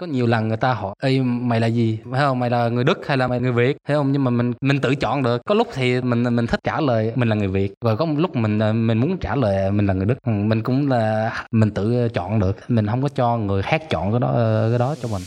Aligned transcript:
có 0.00 0.06
nhiều 0.06 0.26
lần 0.26 0.48
người 0.48 0.56
ta 0.56 0.72
hỏi 0.72 0.94
Ê, 1.02 1.20
mày 1.22 1.60
là 1.60 1.66
gì? 1.66 1.98
Phải 2.10 2.20
không? 2.20 2.38
Mày 2.38 2.50
là 2.50 2.68
người 2.68 2.84
đức 2.84 3.06
hay 3.06 3.16
là 3.16 3.26
mày 3.26 3.40
người 3.40 3.52
việt? 3.52 3.76
Thấy 3.86 3.96
không? 3.96 4.12
Nhưng 4.12 4.24
mà 4.24 4.30
mình 4.30 4.52
mình 4.60 4.80
tự 4.80 4.94
chọn 4.94 5.22
được. 5.22 5.42
Có 5.46 5.54
lúc 5.54 5.68
thì 5.74 6.00
mình 6.00 6.36
mình 6.36 6.46
thích 6.46 6.60
trả 6.64 6.80
lời 6.80 7.12
mình 7.14 7.28
là 7.28 7.36
người 7.36 7.48
việt. 7.48 7.74
Và 7.84 7.96
có 7.96 8.04
một 8.04 8.14
lúc 8.18 8.36
mình 8.36 8.58
mình 8.86 8.98
muốn 8.98 9.18
trả 9.18 9.36
lời 9.36 9.70
mình 9.70 9.86
là 9.86 9.94
người 9.94 10.06
đức. 10.06 10.14
Ừ, 10.26 10.32
mình 10.32 10.62
cũng 10.62 10.90
là 10.90 11.32
mình 11.50 11.70
tự 11.70 12.08
chọn 12.08 12.38
được. 12.38 12.56
Mình 12.68 12.86
không 12.86 13.02
có 13.02 13.08
cho 13.08 13.36
người 13.36 13.62
khác 13.62 13.90
chọn 13.90 14.12
cái 14.12 14.20
đó 14.20 14.34
cái 14.70 14.78
đó 14.78 14.94
cho 15.02 15.08
mình. 15.08 15.22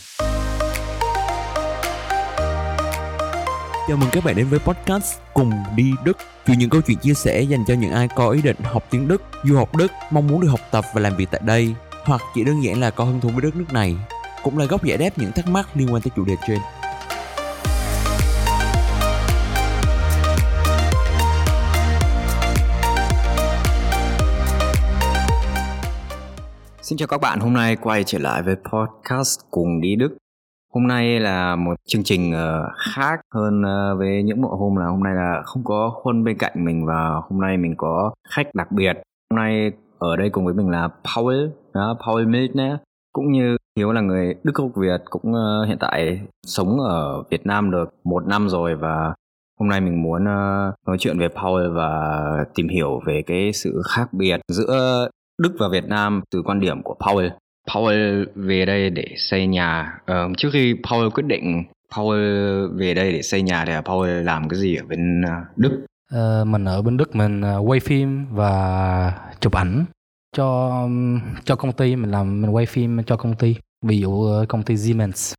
Chào 3.88 3.98
mừng 3.98 4.10
các 4.12 4.24
bạn 4.24 4.36
đến 4.36 4.48
với 4.50 4.60
podcast 4.60 5.20
Cùng 5.34 5.52
đi 5.76 5.92
Đức. 6.06 6.18
Chuyện 6.46 6.60
những 6.60 6.70
câu 6.70 6.82
chuyện 6.82 6.98
chia 6.98 7.14
sẻ 7.14 7.42
dành 7.42 7.64
cho 7.68 7.74
những 7.74 7.92
ai 7.92 8.08
có 8.16 8.30
ý 8.30 8.42
định 8.42 8.58
học 8.64 8.84
tiếng 8.90 9.08
Đức, 9.08 9.22
du 9.44 9.58
học 9.58 9.76
Đức, 9.76 9.92
mong 10.12 10.28
muốn 10.28 10.42
được 10.42 10.48
học 10.48 10.62
tập 10.72 10.86
và 10.94 11.02
làm 11.02 11.16
việc 11.16 11.28
tại 11.32 11.42
đây 11.46 11.76
Hoặc 12.04 12.22
chỉ 12.36 12.44
đơn 12.44 12.64
giản 12.64 12.80
là 12.80 12.90
có 12.90 13.04
hứng 13.04 13.20
thú 13.20 13.30
với 13.30 13.42
đất 13.42 13.56
nước 13.56 13.74
này. 13.74 13.96
Cũng 14.44 14.58
là 14.58 14.66
góc 14.66 14.84
giải 14.84 14.98
đáp 14.98 15.10
những 15.18 15.32
thắc 15.32 15.48
mắc 15.48 15.70
liên 15.74 15.88
quan 15.94 16.02
tới 16.02 16.12
chủ 16.16 16.26
đề 16.26 16.34
trên 16.48 16.58
Xin 26.82 26.98
chào 26.98 27.08
các 27.08 27.22
bạn, 27.22 27.40
hôm 27.40 27.54
nay 27.54 27.76
quay 27.76 28.04
trở 28.04 28.20
lại 28.20 28.44
với 28.44 28.56
podcast 28.56 29.40
Cùng 29.52 29.82
đi 29.82 29.96
Đức 29.96 30.18
Hôm 30.74 30.88
nay 30.88 31.20
là 31.20 31.56
một 31.56 31.74
chương 31.88 32.04
trình 32.04 32.32
ờ, 32.32 32.70
khác 32.78 33.22
hơn 33.34 33.64
ờ, 33.64 33.96
với 33.98 34.24
những 34.24 34.42
bộ 34.42 34.56
hôm 34.56 34.76
là 34.76 34.86
hôm 34.86 35.04
nay 35.04 35.16
là 35.16 35.42
không 35.46 35.64
có 35.64 36.00
Huân 36.04 36.24
bên 36.24 36.38
cạnh 36.38 36.66
mình 36.66 36.86
và 36.86 37.10
hôm 37.30 37.42
nay 37.42 37.58
mình 37.58 37.76
có 37.78 38.14
khách 38.30 38.56
đặc 38.56 38.72
biệt. 38.72 38.94
Hôm 39.32 39.38
nay 39.38 39.72
ở 40.00 40.16
đây 40.16 40.30
cùng 40.30 40.46
với 40.46 40.54
mình 40.54 40.70
là 40.70 40.88
Paul, 40.88 41.36
đó, 41.74 41.98
Paul 42.06 42.26
Milner 42.26 42.76
cũng 43.14 43.32
như 43.32 43.58
Hiếu 43.78 43.92
là 43.92 44.02
người 44.02 44.36
Đức 44.44 44.56
gốc 44.56 44.72
Việt 44.76 45.02
cũng 45.10 45.32
uh, 45.32 45.68
hiện 45.68 45.78
tại 45.80 46.22
sống 46.48 46.80
ở 46.80 47.24
Việt 47.32 47.46
Nam 47.46 47.72
được 47.72 47.96
một 48.04 48.28
năm 48.28 48.50
rồi 48.50 48.76
và 48.76 49.14
hôm 49.60 49.70
nay 49.70 49.82
mình 49.82 50.04
muốn 50.04 50.24
uh, 50.24 50.74
nói 50.88 50.98
chuyện 51.00 51.20
về 51.20 51.28
Paul 51.28 51.70
và 51.76 52.22
tìm 52.56 52.68
hiểu 52.70 53.02
về 53.06 53.22
cái 53.28 53.54
sự 53.54 53.82
khác 53.90 54.14
biệt 54.14 54.42
giữa 54.48 55.08
Đức 55.42 55.56
và 55.60 55.68
Việt 55.72 55.86
Nam 55.86 56.22
từ 56.32 56.42
quan 56.46 56.60
điểm 56.60 56.84
của 56.84 56.96
Paul. 57.06 57.28
Paul 57.74 58.24
về 58.36 58.66
đây 58.66 58.90
để 58.90 59.08
xây 59.18 59.48
nhà. 59.48 60.00
Uh, 60.12 60.38
trước 60.38 60.50
khi 60.54 60.76
Paul 60.90 61.10
quyết 61.10 61.26
định 61.28 61.64
Paul 61.96 62.18
về 62.76 62.94
đây 62.94 63.12
để 63.12 63.22
xây 63.22 63.42
nhà 63.42 63.66
thì 63.66 63.74
Paul 63.86 64.10
làm 64.10 64.50
cái 64.50 64.60
gì 64.60 64.76
ở 64.76 64.86
bên 64.90 65.22
uh, 65.22 65.58
Đức? 65.58 65.86
Uh, 66.16 66.48
mình 66.48 66.66
ở 66.66 66.82
bên 66.82 66.98
Đức 66.98 67.16
mình 67.16 67.42
uh, 67.42 67.70
quay 67.70 67.80
phim 67.80 68.26
và 68.32 69.14
chụp 69.40 69.54
ảnh 69.54 69.86
cho 70.36 70.72
cho 71.44 71.56
công 71.56 71.72
ty 71.72 71.96
mình 71.96 72.12
làm 72.12 72.42
mình 72.42 72.52
quay 72.52 72.66
phim 72.66 73.04
cho 73.04 73.18
công 73.18 73.36
ty 73.36 73.56
ví 73.84 74.00
dụ 74.00 74.12
uh, 74.12 74.48
công 74.48 74.64
ty 74.64 74.78
Siemens. 74.78 75.34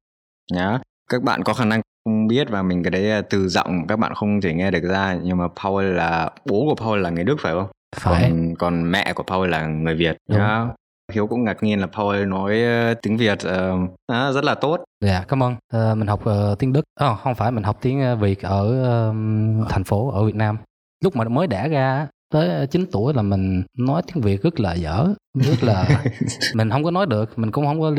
Nhá, 0.53 0.69
yeah. 0.69 0.81
các 1.11 1.23
bạn 1.23 1.45
có 1.45 1.55
khả 1.55 1.65
năng 1.65 1.81
không 2.05 2.27
biết 2.27 2.51
và 2.51 2.63
mình 2.63 2.83
cái 2.83 2.91
đấy 2.91 3.23
từ 3.31 3.49
giọng 3.49 3.87
các 3.87 3.99
bạn 3.99 4.15
không 4.15 4.41
thể 4.41 4.55
nghe 4.55 4.71
được 4.71 4.83
ra 4.83 5.19
nhưng 5.23 5.39
mà 5.39 5.49
Paul 5.63 5.85
là 5.85 6.31
bố 6.45 6.67
của 6.69 6.75
Paul 6.85 7.01
là 7.01 7.11
người 7.11 7.25
Đức 7.25 7.37
phải 7.41 7.53
không? 7.53 7.67
Phải. 7.97 8.23
Còn, 8.23 8.55
còn 8.59 8.91
mẹ 8.91 9.13
của 9.13 9.23
Paul 9.23 9.51
là 9.51 9.67
người 9.67 9.95
Việt. 9.95 10.17
Đúng. 10.31 10.41
Yeah. 10.41 10.69
Hiếu 11.13 11.27
cũng 11.27 11.45
ngạc 11.45 11.63
nhiên 11.63 11.81
là 11.81 11.87
Paul 11.87 12.25
nói 12.25 12.61
uh, 12.93 12.99
tiếng 13.03 13.17
Việt 13.17 13.39
uh, 13.47 13.91
à, 14.07 14.33
rất 14.33 14.45
là 14.45 14.55
tốt. 14.55 14.85
Dạ, 15.05 15.25
cảm 15.29 15.43
ơn. 15.43 15.53
Uh, 15.53 15.99
mình 15.99 16.09
học 16.09 16.21
uh, 16.29 16.59
tiếng 16.59 16.73
Đức. 16.73 16.83
Oh, 17.05 17.19
không 17.19 17.35
phải, 17.35 17.51
mình 17.51 17.65
học 17.65 17.79
tiếng 17.81 18.19
Việt 18.21 18.43
ở 18.43 18.63
uh, 18.63 19.69
thành 19.69 19.85
phố 19.85 20.11
ở 20.11 20.25
Việt 20.25 20.35
Nam. 20.35 20.59
Lúc 21.05 21.17
mà 21.17 21.25
mới 21.25 21.47
đẻ 21.47 21.69
ra 21.69 22.07
tới 22.35 22.67
9 22.67 22.87
tuổi 22.93 23.15
là 23.15 23.23
mình 23.23 23.63
nói 23.79 24.03
tiếng 24.07 24.23
Việt 24.23 24.43
rất 24.43 24.61
là 24.61 24.75
dở, 24.75 25.09
rất 25.35 25.65
là 25.65 26.03
mình 26.55 26.71
không 26.71 26.85
có 26.85 26.91
nói 26.91 27.07
được, 27.07 27.39
mình 27.39 27.51
cũng 27.51 27.67
không 27.67 27.81
có 27.81 27.91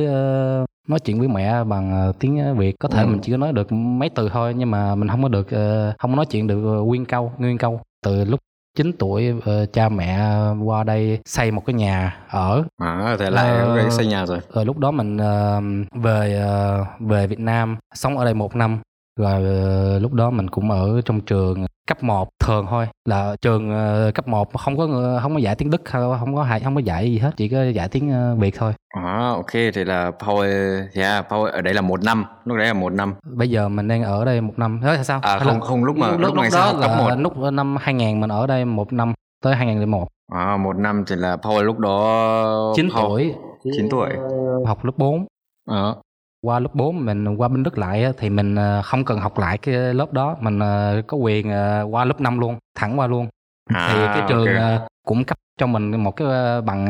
nói 0.88 1.00
chuyện 1.00 1.20
với 1.20 1.28
mẹ 1.28 1.64
bằng 1.64 2.10
uh, 2.10 2.20
tiếng 2.20 2.58
Việt. 2.58 2.76
Có 2.80 2.90
thể 2.90 3.02
ừ. 3.02 3.08
mình 3.08 3.20
chỉ 3.24 3.32
có 3.32 3.38
nói 3.38 3.54
được 3.54 3.72
mấy 3.72 4.10
từ 4.10 4.30
thôi 4.30 4.54
nhưng 4.58 4.72
mà 4.72 4.96
mình 4.96 5.10
không 5.10 5.24
có 5.24 5.30
được 5.30 5.48
uh, 5.48 5.98
không 5.98 6.12
có 6.12 6.16
nói 6.16 6.26
chuyện 6.26 6.48
được 6.48 6.56
nguyên 6.86 7.06
câu, 7.06 7.32
nguyên 7.38 7.58
câu. 7.58 7.82
Từ 8.06 8.26
lúc 8.26 8.40
9 8.78 8.92
tuổi 9.00 9.34
cha 9.74 9.90
mẹ 9.90 10.20
qua 10.64 10.84
đây 10.84 11.20
xây 11.26 11.52
một 11.52 11.66
cái 11.66 11.74
nhà 11.74 12.18
ở 12.30 12.64
à 12.78 13.16
thế 13.20 13.30
lại 13.30 13.86
uh, 13.86 13.94
xây 13.94 14.08
nhà 14.08 14.26
rồi 14.26 14.40
rồi 14.54 14.66
lúc 14.66 14.78
đó 14.78 14.92
mình 14.92 15.18
uh, 15.18 16.04
về 16.04 16.44
uh, 16.82 16.88
về 17.00 17.28
Việt 17.28 17.40
Nam 17.40 17.78
sống 17.94 18.18
ở 18.18 18.26
đây 18.26 18.34
một 18.34 18.56
năm 18.56 18.80
rồi 19.20 19.42
uh, 19.96 20.02
lúc 20.02 20.14
đó 20.14 20.30
mình 20.30 20.50
cũng 20.50 20.72
ở 20.72 21.02
trong 21.06 21.22
trường 21.22 21.66
cấp 21.88 22.04
1 22.04 22.30
thường 22.40 22.66
thôi. 22.70 22.88
Là 23.06 23.36
trường 23.42 23.70
uh, 23.70 24.16
cấp 24.16 24.28
1 24.28 24.54
không 24.54 24.78
có 24.78 24.88
không 25.22 25.34
có 25.34 25.40
dạy 25.40 25.56
tiếng 25.56 25.70
Đức 25.70 25.82
không 25.86 26.36
có 26.36 26.48
không 26.64 26.76
có 26.76 26.82
dạy 26.82 27.12
gì 27.12 27.18
hết 27.18 27.32
chỉ 27.38 27.50
có 27.50 27.64
dạy 27.64 27.90
tiếng 27.90 28.34
uh, 28.34 28.40
Việt 28.40 28.56
thôi. 28.58 28.74
À 28.90 29.34
ok 29.36 29.52
thì 29.52 29.84
là 29.84 30.12
Paul 30.12 30.48
yeah 30.94 31.30
Paul 31.30 31.50
ở 31.50 31.62
đây 31.62 31.74
là 31.74 31.82
một 31.82 32.04
năm 32.04 32.26
lúc 32.46 32.58
đấy 32.58 32.68
là 32.68 32.74
một 32.74 32.94
năm. 32.94 33.14
Bây 33.38 33.50
giờ 33.50 33.70
mình 33.70 33.88
đang 33.88 34.04
ở 34.04 34.26
đây 34.26 34.42
một 34.42 34.54
năm. 34.60 34.80
Thế 34.84 35.04
sao? 35.04 35.20
À 35.24 35.40
không 35.40 35.62
không 35.62 35.84
lúc 35.84 35.98
mà 35.98 36.12
lúc, 36.12 36.20
lúc, 36.20 36.36
lúc 36.36 36.44
đó 36.54 36.74
là 36.74 36.88
cấp 36.88 36.98
1. 36.98 37.16
lúc 37.18 37.54
năm 37.54 37.76
2000 37.80 38.20
mình 38.22 38.30
ở 38.30 38.48
đây 38.48 38.66
một 38.66 38.94
năm 38.94 39.14
tới 39.44 39.56
2001 39.56 40.08
à 40.34 40.58
một 40.58 40.76
năm 40.76 41.04
thì 41.08 41.16
là 41.16 41.38
Paul 41.38 41.64
lúc 41.64 41.80
đó 41.80 42.74
9 42.76 42.90
Paul, 42.94 43.06
tuổi. 43.06 43.34
9 43.78 43.88
tuổi. 43.92 44.10
Học 44.66 44.86
lớp 44.86 44.94
4 44.98 45.26
à 45.70 45.94
qua 46.46 46.60
lớp 46.60 46.76
4 46.76 47.06
mình 47.06 47.36
qua 47.36 47.48
bên 47.48 47.64
Đức 47.64 47.78
lại 47.78 48.06
thì 48.18 48.30
mình 48.30 48.56
ờ, 48.56 48.82
không 48.82 49.06
cần 49.06 49.20
học 49.20 49.40
lại 49.40 49.58
cái 49.58 49.76
lớp 49.76 50.14
đó 50.14 50.38
mình 50.40 50.60
ờ, 50.60 51.02
có 51.08 51.18
quyền 51.18 51.52
ờ, 51.52 51.88
qua 51.92 52.06
lớp 52.06 52.22
5 52.22 52.40
luôn 52.40 52.58
thẳng 52.76 53.00
qua 53.00 53.08
luôn 53.08 53.28
à, 53.74 53.90
thì 53.94 54.20
cái 54.20 54.30
trường 54.30 54.48
okay. 54.48 54.80
cũng 55.06 55.24
cấp 55.24 55.38
cho 55.60 55.68
mình 55.68 56.04
một 56.04 56.12
cái 56.12 56.28
bằng 56.62 56.88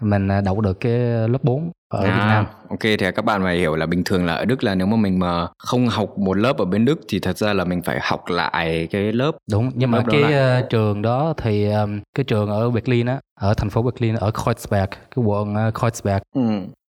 mình 0.00 0.28
đậu 0.44 0.60
được 0.60 0.80
cái 0.80 0.92
lớp 1.28 1.38
4 1.42 1.70
ở 1.88 2.04
à, 2.04 2.04
Việt 2.04 2.24
Nam. 2.28 2.46
Ok 2.68 2.80
thì 2.80 3.12
các 3.14 3.24
bạn 3.24 3.42
phải 3.42 3.56
hiểu 3.56 3.76
là 3.76 3.86
bình 3.86 4.04
thường 4.04 4.26
là 4.26 4.34
ở 4.34 4.44
Đức 4.44 4.64
là 4.64 4.74
nếu 4.74 4.86
mà 4.86 4.96
mình 4.96 5.18
mà 5.18 5.46
không 5.58 5.88
học 5.88 6.18
một 6.18 6.34
lớp 6.34 6.58
ở 6.58 6.64
bên 6.64 6.84
Đức 6.84 7.00
thì 7.08 7.20
thật 7.20 7.36
ra 7.36 7.52
là 7.52 7.64
mình 7.64 7.82
phải 7.82 7.98
học 8.02 8.24
lại 8.28 8.88
cái 8.90 9.12
lớp. 9.12 9.32
Đúng, 9.50 9.70
nhưng 9.74 9.90
mà 9.90 10.04
cái 10.10 10.22
đó 10.22 10.60
trường 10.70 11.02
đó 11.02 11.34
thì 11.36 11.70
cái 12.16 12.24
trường 12.24 12.50
ở 12.50 12.70
Berlin 12.70 13.06
á, 13.06 13.18
ở 13.40 13.54
thành 13.54 13.70
phố 13.70 13.82
Berlin 13.82 14.14
ở 14.14 14.30
Kreuzberg, 14.30 14.86
cái 14.86 15.24
quận 15.24 15.54
Kreuzberg. 15.54 16.20
Ừ 16.34 16.42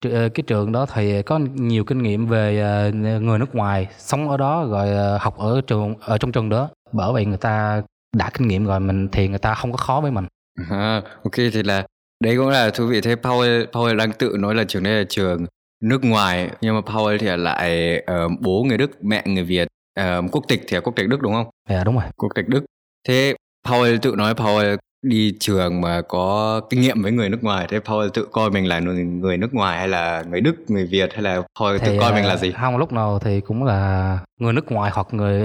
cái 0.03 0.43
trường 0.47 0.73
đó 0.73 0.87
thì 0.95 1.23
có 1.23 1.39
nhiều 1.55 1.85
kinh 1.85 2.03
nghiệm 2.03 2.27
về 2.27 2.61
ờ, 2.61 2.91
người 3.21 3.39
nước 3.39 3.55
ngoài 3.55 3.89
sống 3.99 4.29
ở 4.29 4.37
đó 4.37 4.67
rồi 4.71 4.91
ờ, 4.91 5.19
học 5.21 5.39
ở 5.39 5.61
trường 5.67 5.95
ở 6.01 6.19
trong 6.19 6.33
trường 6.33 6.49
đó 6.49 6.69
bởi 6.93 7.13
vậy 7.13 7.25
người 7.25 7.39
ta 7.39 7.83
đã 8.17 8.31
kinh 8.35 8.49
nghiệm 8.49 8.67
rồi 8.67 8.81
mình 8.81 9.09
thì 9.13 9.29
người 9.29 9.39
ta 9.39 9.55
không 9.55 9.73
có 9.73 9.77
khó 9.77 10.01
với 10.01 10.11
mình 10.11 10.27
à, 10.71 11.03
ok 11.23 11.35
thì 11.37 11.63
là 11.63 11.87
đấy 12.25 12.37
cũng 12.37 12.49
là 12.49 12.71
thú 12.71 12.87
vị 12.87 13.01
thế 13.01 13.15
Paul 13.17 13.65
Paul 13.73 13.97
đang 13.97 14.13
tự 14.13 14.37
nói 14.39 14.55
là 14.55 14.65
trường 14.65 14.83
đây 14.83 14.95
là 14.95 15.05
trường 15.09 15.47
nước 15.83 16.05
ngoài 16.05 16.51
nhưng 16.61 16.75
mà 16.75 16.81
Paul 16.81 17.17
thì 17.19 17.27
lại 17.37 18.03
uh, 18.25 18.33
bố 18.41 18.65
người 18.69 18.79
Đức 18.79 19.05
mẹ 19.05 19.23
người 19.27 19.45
Việt 19.45 19.69
uh, 20.01 20.25
quốc 20.33 20.45
tịch 20.49 20.61
thì 20.69 20.75
là 20.75 20.81
quốc 20.81 20.97
tịch 20.97 21.09
Đức 21.09 21.21
đúng 21.21 21.33
không? 21.33 21.47
Dạ 21.69 21.85
đúng 21.85 21.95
rồi. 21.95 22.05
Quốc 22.17 22.29
tịch 22.35 22.49
Đức. 22.49 22.65
Thế 23.09 23.35
Paul 23.69 23.97
tự 24.03 24.15
nói 24.17 24.35
Paul 24.35 24.65
đi 25.09 25.37
trường 25.41 25.81
mà 25.81 26.03
có 26.09 26.61
kinh 26.71 26.81
nghiệm 26.81 27.03
với 27.03 27.13
người 27.13 27.29
nước 27.29 27.45
ngoài 27.45 27.67
thế 27.71 27.81
Paul 27.81 28.09
tự 28.15 28.29
coi 28.33 28.51
mình 28.51 28.69
là 28.69 28.81
người, 28.81 29.37
nước 29.37 29.55
ngoài 29.55 29.79
hay 29.79 29.89
là 29.89 30.25
người 30.31 30.41
Đức, 30.41 30.55
người 30.69 30.87
Việt 30.87 31.13
hay 31.13 31.23
là 31.23 31.43
Paul 31.61 31.79
thì, 31.79 31.87
tự 31.87 31.99
coi 32.01 32.13
mình 32.13 32.25
là 32.25 32.37
gì? 32.37 32.53
Không 32.53 32.77
lúc 32.77 32.93
nào 32.93 33.19
thì 33.19 33.41
cũng 33.41 33.65
là 33.65 34.19
người 34.41 34.53
nước 34.53 34.73
ngoài 34.73 34.91
hoặc 34.95 35.07
người 35.11 35.41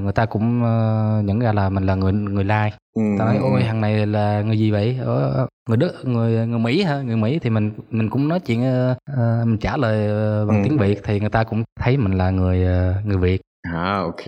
người 0.00 0.12
ta 0.12 0.26
cũng 0.26 0.62
uh, 0.62 1.24
nhận 1.24 1.38
ra 1.38 1.52
là 1.52 1.68
mình 1.68 1.86
là 1.86 1.94
người 1.94 2.12
người 2.12 2.44
lai. 2.44 2.72
Ừ. 2.96 3.02
Ta 3.18 3.24
nói 3.24 3.38
ôi 3.42 3.62
thằng 3.66 3.80
này 3.80 4.06
là 4.06 4.42
người 4.42 4.58
gì 4.58 4.70
vậy? 4.70 4.98
Ở, 5.04 5.46
người 5.68 5.76
Đức, 5.76 5.92
người 6.04 6.46
người 6.46 6.58
Mỹ 6.58 6.82
hả? 6.82 7.02
Người 7.02 7.16
Mỹ 7.16 7.38
thì 7.38 7.50
mình 7.50 7.72
mình 7.90 8.10
cũng 8.10 8.28
nói 8.28 8.40
chuyện 8.40 8.60
uh, 8.60 9.46
mình 9.46 9.58
trả 9.58 9.76
lời 9.76 10.08
bằng 10.46 10.62
ừ. 10.62 10.64
tiếng 10.64 10.78
Việt 10.78 11.00
thì 11.04 11.20
người 11.20 11.30
ta 11.30 11.44
cũng 11.44 11.62
thấy 11.80 11.96
mình 11.96 12.18
là 12.18 12.30
người 12.30 12.58
người 13.04 13.16
Việt. 13.16 13.40
À 13.72 14.00
ok. 14.02 14.26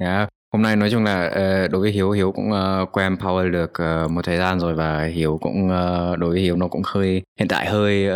Yeah. 0.00 0.28
Hôm 0.52 0.62
nay 0.62 0.76
nói 0.76 0.90
chung 0.90 1.04
là 1.04 1.28
ờ, 1.28 1.68
đối 1.68 1.80
với 1.80 1.90
Hiếu 1.90 2.10
Hiếu 2.10 2.32
cũng 2.32 2.50
uh, 2.50 2.92
quen 2.92 3.14
Power 3.14 3.50
được 3.50 3.72
uh, 4.04 4.10
một 4.10 4.24
thời 4.24 4.36
gian 4.36 4.60
rồi 4.60 4.74
và 4.74 5.04
Hiếu 5.04 5.38
cũng 5.42 5.68
đối 6.18 6.30
với 6.30 6.40
Hiếu 6.40 6.56
nó 6.56 6.68
cũng 6.68 6.82
hơi 6.84 7.22
hiện 7.38 7.48
tại 7.48 7.66
hơi 7.66 8.08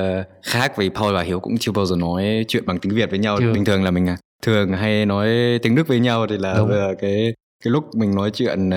khác 0.43 0.77
vì 0.77 0.89
Power 0.89 1.15
và 1.15 1.23
Hiếu 1.23 1.41
cũng 1.41 1.59
chưa 1.59 1.73
bao 1.73 1.87
giờ 1.87 1.97
nói 1.97 2.45
chuyện 2.49 2.67
bằng 2.67 2.79
tiếng 2.79 2.95
Việt 2.95 3.11
với 3.11 3.19
nhau. 3.19 3.37
Chưa. 3.41 3.53
Bình 3.53 3.65
thường 3.65 3.85
là 3.85 3.91
mình 3.91 4.06
thường 4.43 4.73
hay 4.73 5.06
nói 5.06 5.29
tiếng 5.62 5.75
Đức 5.75 5.88
với 5.88 6.00
nhau 6.00 6.27
thì 6.27 6.38
là 6.38 6.55
Đúng. 6.59 6.71
cái 7.00 7.35
cái 7.65 7.71
lúc 7.71 7.85
mình 7.94 8.15
nói 8.15 8.31
chuyện 8.31 8.71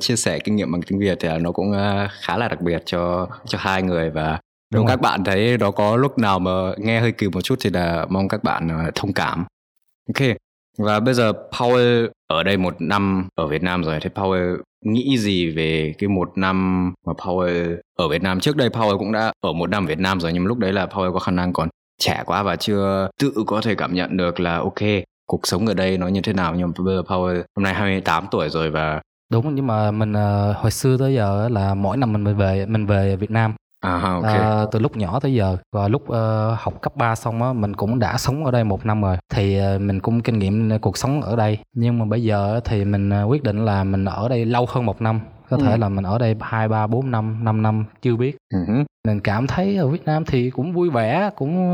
chia 0.00 0.16
sẻ 0.16 0.38
kinh 0.38 0.56
nghiệm 0.56 0.72
bằng 0.72 0.82
tiếng 0.82 0.98
Việt 0.98 1.18
thì 1.20 1.28
nó 1.40 1.52
cũng 1.52 1.72
khá 2.20 2.36
là 2.36 2.48
đặc 2.48 2.60
biệt 2.60 2.82
cho 2.86 3.28
cho 3.46 3.58
hai 3.60 3.82
người 3.82 4.10
và 4.10 4.40
nếu 4.74 4.84
các 4.88 5.00
bạn 5.00 5.24
thấy 5.24 5.58
nó 5.58 5.70
có 5.70 5.96
lúc 5.96 6.18
nào 6.18 6.38
mà 6.38 6.50
nghe 6.78 7.00
hơi 7.00 7.12
kỳ 7.12 7.28
một 7.28 7.40
chút 7.40 7.58
thì 7.60 7.70
là 7.70 8.06
mong 8.08 8.28
các 8.28 8.44
bạn 8.44 8.90
thông 8.94 9.12
cảm. 9.12 9.44
Ok, 10.14 10.28
và 10.78 11.00
bây 11.00 11.14
giờ 11.14 11.32
Paul 11.58 12.06
ở 12.28 12.42
đây 12.42 12.56
một 12.56 12.74
năm 12.78 13.28
ở 13.34 13.46
Việt 13.46 13.62
Nam 13.62 13.84
rồi, 13.84 13.98
thế 14.02 14.10
Paul 14.14 14.38
nghĩ 14.84 15.18
gì 15.18 15.50
về 15.50 15.94
cái 15.98 16.08
một 16.08 16.38
năm 16.38 16.86
mà 17.06 17.12
Paul 17.24 17.50
ở 17.98 18.08
Việt 18.08 18.22
Nam? 18.22 18.40
Trước 18.40 18.56
đây 18.56 18.70
Paul 18.70 18.96
cũng 18.98 19.12
đã 19.12 19.32
ở 19.40 19.52
một 19.52 19.70
năm 19.70 19.86
Việt 19.86 19.98
Nam 19.98 20.20
rồi, 20.20 20.32
nhưng 20.32 20.44
mà 20.44 20.48
lúc 20.48 20.58
đấy 20.58 20.72
là 20.72 20.86
Paul 20.86 21.12
có 21.12 21.18
khả 21.18 21.32
năng 21.32 21.52
còn 21.52 21.68
trẻ 21.98 22.22
quá 22.26 22.42
và 22.42 22.56
chưa 22.56 23.08
tự 23.20 23.32
có 23.46 23.60
thể 23.60 23.74
cảm 23.74 23.94
nhận 23.94 24.16
được 24.16 24.40
là 24.40 24.56
ok, 24.58 24.80
cuộc 25.26 25.46
sống 25.46 25.66
ở 25.66 25.74
đây 25.74 25.98
nó 25.98 26.08
như 26.08 26.20
thế 26.20 26.32
nào. 26.32 26.54
Nhưng 26.54 26.66
mà 26.66 26.84
bây 26.84 26.96
giờ 26.96 27.02
Paul 27.08 27.36
hôm 27.56 27.64
nay 27.64 27.74
28 27.74 28.26
tuổi 28.30 28.48
rồi 28.48 28.70
và 28.70 29.00
đúng 29.32 29.54
nhưng 29.54 29.66
mà 29.66 29.90
mình 29.90 30.12
uh, 30.12 30.56
hồi 30.56 30.70
xưa 30.70 30.96
tới 30.98 31.14
giờ 31.14 31.48
là 31.48 31.74
mỗi 31.74 31.96
năm 31.96 32.12
mình 32.12 32.36
về 32.36 32.66
mình 32.66 32.86
về 32.86 33.16
Việt 33.16 33.30
Nam 33.30 33.54
À, 33.80 34.00
okay. 34.14 34.62
uh, 34.62 34.72
từ 34.72 34.78
lúc 34.78 34.96
nhỏ 34.96 35.20
tới 35.20 35.34
giờ 35.34 35.56
và 35.72 35.88
lúc 35.88 36.02
uh, 36.02 36.58
học 36.58 36.80
cấp 36.80 36.96
3 36.96 37.14
xong 37.14 37.42
á 37.42 37.52
mình 37.52 37.76
cũng 37.76 37.98
đã 37.98 38.18
sống 38.18 38.44
ở 38.44 38.50
đây 38.50 38.64
một 38.64 38.86
năm 38.86 39.02
rồi 39.02 39.16
thì 39.34 39.60
uh, 39.60 39.80
mình 39.80 40.00
cũng 40.00 40.20
kinh 40.20 40.38
nghiệm 40.38 40.78
cuộc 40.80 40.98
sống 40.98 41.22
ở 41.22 41.36
đây 41.36 41.58
nhưng 41.74 41.98
mà 41.98 42.04
bây 42.04 42.22
giờ 42.22 42.60
thì 42.64 42.84
mình 42.84 43.10
uh, 43.24 43.30
quyết 43.30 43.42
định 43.42 43.64
là 43.64 43.84
mình 43.84 44.04
ở 44.04 44.28
đây 44.28 44.44
lâu 44.44 44.66
hơn 44.68 44.86
một 44.86 45.02
năm 45.02 45.20
có 45.50 45.56
ừ. 45.56 45.62
thể 45.64 45.76
là 45.76 45.88
mình 45.88 46.04
ở 46.04 46.18
đây 46.18 46.36
hai 46.40 46.68
ba 46.68 46.86
bốn 46.86 47.10
năm 47.10 47.44
năm 47.44 47.62
năm 47.62 47.84
chưa 48.02 48.16
biết 48.16 48.36
uh-huh. 48.54 48.84
mình 49.06 49.20
cảm 49.20 49.46
thấy 49.46 49.76
ở 49.76 49.88
Việt 49.88 50.04
Nam 50.04 50.24
thì 50.24 50.50
cũng 50.50 50.72
vui 50.72 50.90
vẻ 50.90 51.30
cũng 51.36 51.70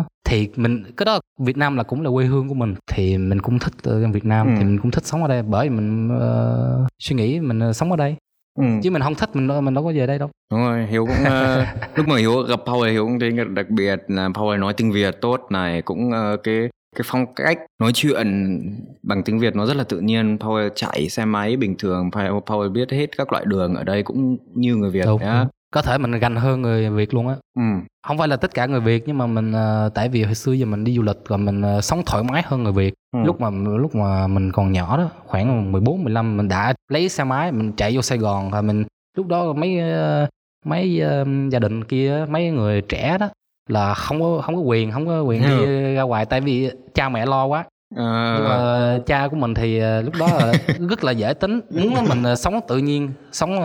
uh, 0.00 0.06
thì 0.24 0.48
mình 0.56 0.84
cái 0.96 1.04
đó 1.04 1.20
Việt 1.38 1.56
Nam 1.56 1.76
là 1.76 1.82
cũng 1.82 2.02
là 2.02 2.10
quê 2.10 2.24
hương 2.24 2.48
của 2.48 2.54
mình 2.54 2.74
thì 2.92 3.18
mình 3.18 3.40
cũng 3.40 3.58
thích 3.58 3.74
uh, 3.88 4.14
Việt 4.14 4.24
Nam 4.24 4.46
ừ. 4.46 4.52
thì 4.58 4.64
mình 4.64 4.78
cũng 4.80 4.90
thích 4.90 5.06
sống 5.06 5.22
ở 5.22 5.28
đây 5.28 5.42
bởi 5.42 5.70
mình 5.70 6.16
uh, 6.16 6.86
suy 7.02 7.16
nghĩ 7.16 7.40
mình 7.40 7.70
uh, 7.70 7.76
sống 7.76 7.90
ở 7.90 7.96
đây 7.96 8.16
Ừ. 8.56 8.64
chứ 8.82 8.90
mình 8.90 9.02
không 9.02 9.14
thích 9.14 9.36
mình 9.36 9.64
mình 9.64 9.74
đâu 9.74 9.84
có 9.84 9.92
về 9.94 10.06
đây 10.06 10.18
đâu 10.18 10.30
đúng 10.52 10.60
rồi 10.60 10.86
hiếu 10.86 11.06
cũng 11.06 11.16
uh, 11.22 11.66
lúc 11.98 12.08
mà 12.08 12.16
hiếu 12.16 12.42
gặp 12.42 12.60
Paul 12.66 12.90
hiếu 12.90 13.04
cũng 13.04 13.18
thấy 13.20 13.30
đặc 13.50 13.70
biệt 13.70 14.02
là 14.08 14.28
Paul 14.34 14.58
nói 14.58 14.74
tiếng 14.76 14.92
việt 14.92 15.20
tốt 15.20 15.46
này 15.50 15.82
cũng 15.82 16.10
uh, 16.10 16.42
cái 16.42 16.68
cái 16.96 17.02
phong 17.04 17.34
cách 17.34 17.58
nói 17.78 17.92
chuyện 17.94 18.60
bằng 19.02 19.22
tiếng 19.22 19.38
Việt 19.38 19.56
nó 19.56 19.66
rất 19.66 19.76
là 19.76 19.84
tự 19.84 20.00
nhiên 20.00 20.38
Paul 20.40 20.68
chạy 20.74 21.08
xe 21.08 21.24
máy 21.24 21.56
bình 21.56 21.74
thường 21.78 22.10
Paul 22.46 22.68
biết 22.68 22.90
hết 22.90 23.16
các 23.16 23.32
loại 23.32 23.44
đường 23.44 23.74
ở 23.74 23.84
đây 23.84 24.02
cũng 24.02 24.36
như 24.54 24.76
người 24.76 24.90
Việt 24.90 25.04
Đúng. 25.06 25.20
nhá 25.20 25.46
có 25.70 25.82
thể 25.82 25.98
mình 25.98 26.12
gành 26.12 26.36
hơn 26.36 26.62
người 26.62 26.90
Việt 26.90 27.14
luôn 27.14 27.28
á 27.28 27.34
ừ. 27.54 27.62
không 28.06 28.18
phải 28.18 28.28
là 28.28 28.36
tất 28.36 28.54
cả 28.54 28.66
người 28.66 28.80
Việt 28.80 29.02
nhưng 29.06 29.18
mà 29.18 29.26
mình 29.26 29.50
uh, 29.50 29.94
tại 29.94 30.08
vì 30.08 30.22
hồi 30.22 30.34
xưa 30.34 30.52
giờ 30.52 30.66
mình 30.66 30.84
đi 30.84 30.96
du 30.96 31.02
lịch 31.02 31.16
và 31.28 31.36
mình 31.36 31.62
uh, 31.78 31.84
sống 31.84 32.02
thoải 32.06 32.22
mái 32.22 32.42
hơn 32.46 32.62
người 32.62 32.72
Việt 32.72 32.94
ừ. 33.12 33.18
lúc 33.24 33.40
mà 33.40 33.50
lúc 33.78 33.94
mà 33.94 34.26
mình 34.26 34.52
còn 34.52 34.72
nhỏ 34.72 34.96
đó 34.96 35.10
khoảng 35.26 35.72
14 35.72 36.04
15 36.04 36.36
mình 36.36 36.48
đã 36.48 36.74
lấy 36.92 37.08
xe 37.08 37.24
máy 37.24 37.52
mình 37.52 37.72
chạy 37.72 37.96
vô 37.96 38.02
Sài 38.02 38.18
Gòn 38.18 38.50
và 38.50 38.62
mình 38.62 38.84
lúc 39.16 39.26
đó 39.26 39.52
mấy 39.52 39.80
uh, 40.24 40.28
mấy 40.64 41.02
gia 41.50 41.58
đình 41.58 41.84
kia 41.84 42.26
mấy 42.28 42.50
người 42.50 42.80
trẻ 42.80 43.16
đó 43.20 43.28
là 43.68 43.94
không 43.94 44.20
có 44.20 44.40
không 44.44 44.54
có 44.54 44.60
quyền 44.60 44.92
không 44.92 45.06
có 45.06 45.22
quyền 45.22 45.42
đi 45.42 45.64
ừ. 45.64 45.94
ra 45.94 46.02
ngoài 46.02 46.26
tại 46.26 46.40
vì 46.40 46.70
cha 46.94 47.08
mẹ 47.08 47.26
lo 47.26 47.46
quá 47.46 47.64
À... 47.96 48.34
nhưng 48.38 48.48
mà 48.48 48.98
cha 49.06 49.28
của 49.28 49.36
mình 49.36 49.54
thì 49.54 49.80
lúc 49.80 50.14
đó 50.18 50.28
rất 50.88 51.04
là 51.04 51.12
dễ 51.12 51.34
tính 51.34 51.60
muốn 51.70 51.94
mình 52.08 52.36
sống 52.36 52.60
tự 52.68 52.78
nhiên 52.78 53.10
sống 53.32 53.56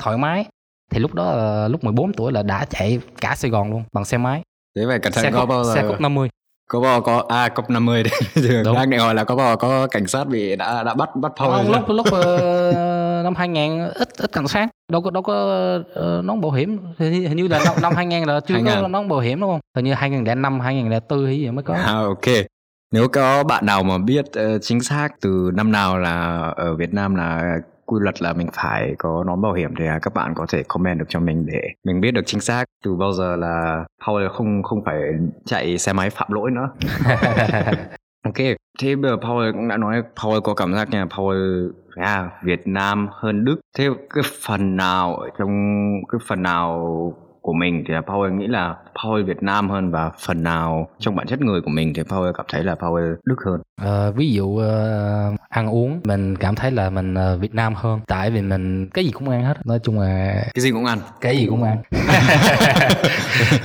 thoải 0.00 0.18
mái 0.18 0.44
thì 0.90 0.98
lúc 0.98 1.14
đó 1.14 1.68
lúc 1.68 1.84
14 1.84 2.12
tuổi 2.12 2.32
là 2.32 2.42
đã 2.42 2.64
chạy 2.64 3.00
cả 3.20 3.34
Sài 3.36 3.50
Gòn 3.50 3.70
luôn 3.70 3.84
bằng 3.92 4.04
xe 4.04 4.18
máy. 4.18 4.42
Thế 4.76 4.86
vậy 4.86 4.98
cẩn 4.98 5.12
thận 5.12 5.24
xe 5.24 5.30
có 5.30 5.46
bao 5.46 5.64
giờ 5.64 5.74
xe 5.74 5.82
cốc 5.88 6.00
50 6.00 6.28
có 6.68 6.80
bao 6.80 7.00
có 7.00 7.24
à 7.28 7.48
cốc 7.48 7.70
50 7.70 8.02
đấy. 8.02 8.12
Đang 8.74 8.90
định 8.90 9.00
hỏi 9.00 9.14
là 9.14 9.24
có 9.24 9.36
bao 9.36 9.56
có 9.56 9.86
cảnh 9.86 10.06
sát 10.06 10.24
bị 10.24 10.56
đã 10.56 10.82
đã 10.82 10.94
bắt 10.94 11.16
bắt 11.16 11.32
Paul 11.36 11.52
không, 11.52 11.72
lúc 11.72 11.88
lúc 11.88 12.06
uh, 12.06 12.74
năm 13.24 13.34
2000 13.36 13.88
ít 13.94 14.08
ít 14.18 14.32
cảnh 14.32 14.48
sát. 14.48 14.68
Đâu 14.92 15.02
có 15.02 15.10
đâu 15.10 15.22
có 15.22 15.34
uh, 15.78 16.24
nón 16.24 16.40
bảo 16.40 16.52
hiểm. 16.52 16.78
Hình, 16.98 17.36
như 17.36 17.48
là 17.48 17.60
năm, 17.64 17.74
năm 17.82 17.92
2000 17.96 18.24
là 18.24 18.40
chưa 18.40 18.54
2000. 18.54 18.82
có 18.82 18.88
nón 18.88 19.08
bảo 19.08 19.18
hiểm 19.18 19.40
đúng 19.40 19.50
không? 19.50 19.60
Hình 19.76 19.84
như 19.84 19.94
2005 19.94 20.60
2004 20.60 21.26
hay 21.26 21.38
gì 21.38 21.50
mới 21.50 21.62
có. 21.62 21.74
À 21.74 21.92
ok. 21.92 22.46
Nếu 22.92 23.08
có 23.08 23.44
bạn 23.44 23.66
nào 23.66 23.82
mà 23.82 23.98
biết 23.98 24.24
uh, 24.26 24.62
chính 24.62 24.80
xác 24.80 25.08
từ 25.20 25.50
năm 25.54 25.72
nào 25.72 25.98
là 25.98 26.48
ở 26.56 26.74
Việt 26.74 26.94
Nam 26.94 27.14
là 27.14 27.58
quy 27.88 27.98
luật 28.00 28.22
là 28.22 28.32
mình 28.32 28.48
phải 28.52 28.94
có 28.98 29.24
nón 29.26 29.42
bảo 29.42 29.52
hiểm 29.52 29.74
thì 29.78 29.84
các 30.02 30.14
bạn 30.14 30.34
có 30.34 30.46
thể 30.48 30.62
comment 30.68 30.98
được 30.98 31.06
cho 31.08 31.20
mình 31.20 31.46
để 31.46 31.60
mình 31.86 32.00
biết 32.00 32.10
được 32.10 32.26
chính 32.26 32.40
xác. 32.40 32.64
Từ 32.84 32.94
bao 32.94 33.12
giờ 33.12 33.36
là 33.36 33.84
Paul 34.06 34.28
không 34.28 34.62
không 34.62 34.84
phải 34.84 35.00
chạy 35.44 35.78
xe 35.78 35.92
máy 35.92 36.10
phạm 36.10 36.32
lỗi 36.32 36.50
nữa. 36.50 36.70
Ok 38.24 38.34
thế 38.80 38.96
bây 38.96 39.10
giờ 39.10 39.16
Paul 39.16 39.52
cũng 39.52 39.68
đã 39.68 39.76
nói 39.76 40.02
Paul 40.22 40.38
có 40.44 40.54
cảm 40.54 40.74
giác 40.74 40.90
nha 40.90 41.06
Paul 41.16 41.36
à, 41.96 42.30
Việt 42.44 42.66
Nam 42.66 43.08
hơn 43.12 43.44
Đức. 43.44 43.60
Thế 43.78 43.88
cái 44.14 44.24
phần 44.46 44.76
nào 44.76 45.18
trong 45.38 45.48
cái 46.08 46.18
phần 46.26 46.42
nào 46.42 47.12
của 47.48 47.54
mình 47.54 47.84
thì 47.88 47.94
là 47.94 48.00
Paul 48.00 48.30
nghĩ 48.32 48.46
là 48.46 48.74
Paul 49.02 49.22
Việt 49.22 49.42
Nam 49.42 49.70
hơn 49.70 49.90
và 49.90 50.10
phần 50.26 50.42
nào 50.42 50.88
trong 50.98 51.16
bản 51.16 51.26
chất 51.26 51.40
người 51.40 51.60
của 51.60 51.70
mình 51.70 51.92
thì 51.94 52.02
Paul 52.02 52.30
cảm 52.36 52.46
thấy 52.48 52.64
là 52.64 52.74
Paul 52.74 53.14
Đức 53.24 53.36
hơn. 53.46 53.60
À, 53.82 54.10
ví 54.10 54.32
dụ 54.32 54.44
uh, 54.44 55.40
ăn 55.48 55.68
uống 55.68 56.00
mình 56.04 56.36
cảm 56.36 56.54
thấy 56.54 56.70
là 56.70 56.90
mình 56.90 57.14
uh, 57.14 57.40
Việt 57.40 57.54
Nam 57.54 57.74
hơn. 57.74 58.00
Tại 58.06 58.30
vì 58.30 58.42
mình 58.42 58.88
cái 58.88 59.04
gì 59.04 59.10
cũng 59.10 59.28
ăn 59.28 59.44
hết. 59.44 59.66
Nói 59.66 59.78
chung 59.82 60.00
là 60.00 60.42
cái 60.54 60.62
gì 60.62 60.70
cũng 60.70 60.84
ăn. 60.84 60.98
Cái 61.20 61.36
gì 61.36 61.46
cũng 61.46 61.62
ăn. 61.62 61.82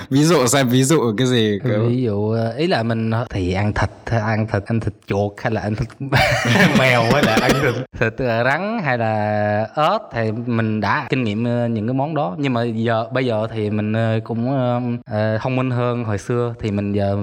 Ví 0.10 0.24
dụ 0.24 0.48
xem 0.48 0.68
ví 0.68 0.84
dụ 0.84 1.16
cái 1.18 1.28
gì 1.28 1.60
kiểu... 1.64 1.90
ví 1.90 2.02
dụ 2.04 2.36
ý 2.58 2.68
là 2.68 2.84
mình 2.84 3.12
thì 3.30 3.54
ăn 3.54 3.74
thịt 3.74 3.90
ăn 4.06 4.48
thịt 4.48 4.64
ăn 4.66 4.80
thịt 4.80 4.94
chuột 5.08 5.32
hay 5.38 5.52
là 5.52 5.62
ăn 5.62 5.76
thịt 5.76 5.88
mèo 6.80 7.04
hay 7.14 7.24
là 7.24 7.38
ăn 7.42 7.52
thịt? 7.62 7.74
Thịt 8.00 8.14
rắn 8.46 8.80
hay 8.84 8.98
là 8.98 9.68
ớt 9.76 10.00
thì 10.14 10.32
mình 10.32 10.82
đã 10.82 11.08
kinh 11.10 11.24
nghiệm 11.24 11.44
những 11.74 11.88
cái 11.88 11.94
món 11.94 12.16
đó. 12.16 12.36
Nhưng 12.38 12.54
mà 12.54 12.64
giờ 12.64 13.08
bây 13.12 13.26
giờ 13.26 13.48
thì 13.52 13.70
mình 13.74 14.20
cũng 14.24 14.50
uh, 14.50 15.42
thông 15.42 15.56
minh 15.56 15.72
hơn 15.72 16.04
hồi 16.04 16.18
xưa 16.18 16.54
thì 16.60 16.72
mình 16.72 16.94
giờ 16.94 17.18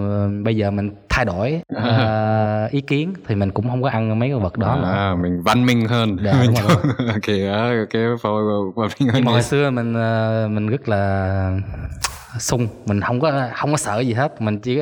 bây 0.44 0.56
giờ 0.56 0.70
mình 0.70 0.90
thay 1.08 1.24
đổi 1.24 1.60
uh, 1.76 2.70
ý 2.70 2.80
kiến 2.80 3.14
thì 3.26 3.34
mình 3.34 3.50
cũng 3.50 3.68
không 3.68 3.82
có 3.82 3.88
ăn 3.88 4.18
mấy 4.18 4.28
cái 4.28 4.38
vật 4.38 4.58
đó 4.58 4.80
à, 4.84 5.10
nữa. 5.10 5.16
mình 5.22 5.42
văn 5.42 5.66
minh 5.66 5.86
hơn 5.88 6.16
dạ, 6.24 6.32
mình 6.40 6.54
đúng 6.54 6.68
rồi. 6.68 7.18
cái 7.22 7.40
cái 7.90 8.02
văn 8.22 8.46
minh 8.48 8.72
hơn 8.76 8.90
nhưng 8.98 9.24
mà 9.24 9.32
hồi 9.32 9.42
xưa 9.42 9.70
mình 9.70 9.90
uh, 9.90 10.50
mình 10.50 10.66
rất 10.66 10.88
là 10.88 11.60
sung 12.38 12.68
mình 12.86 13.00
không 13.00 13.20
có 13.20 13.48
không 13.54 13.70
có 13.70 13.76
sợ 13.76 14.00
gì 14.00 14.12
hết 14.12 14.40
mình 14.40 14.58
chỉ 14.58 14.76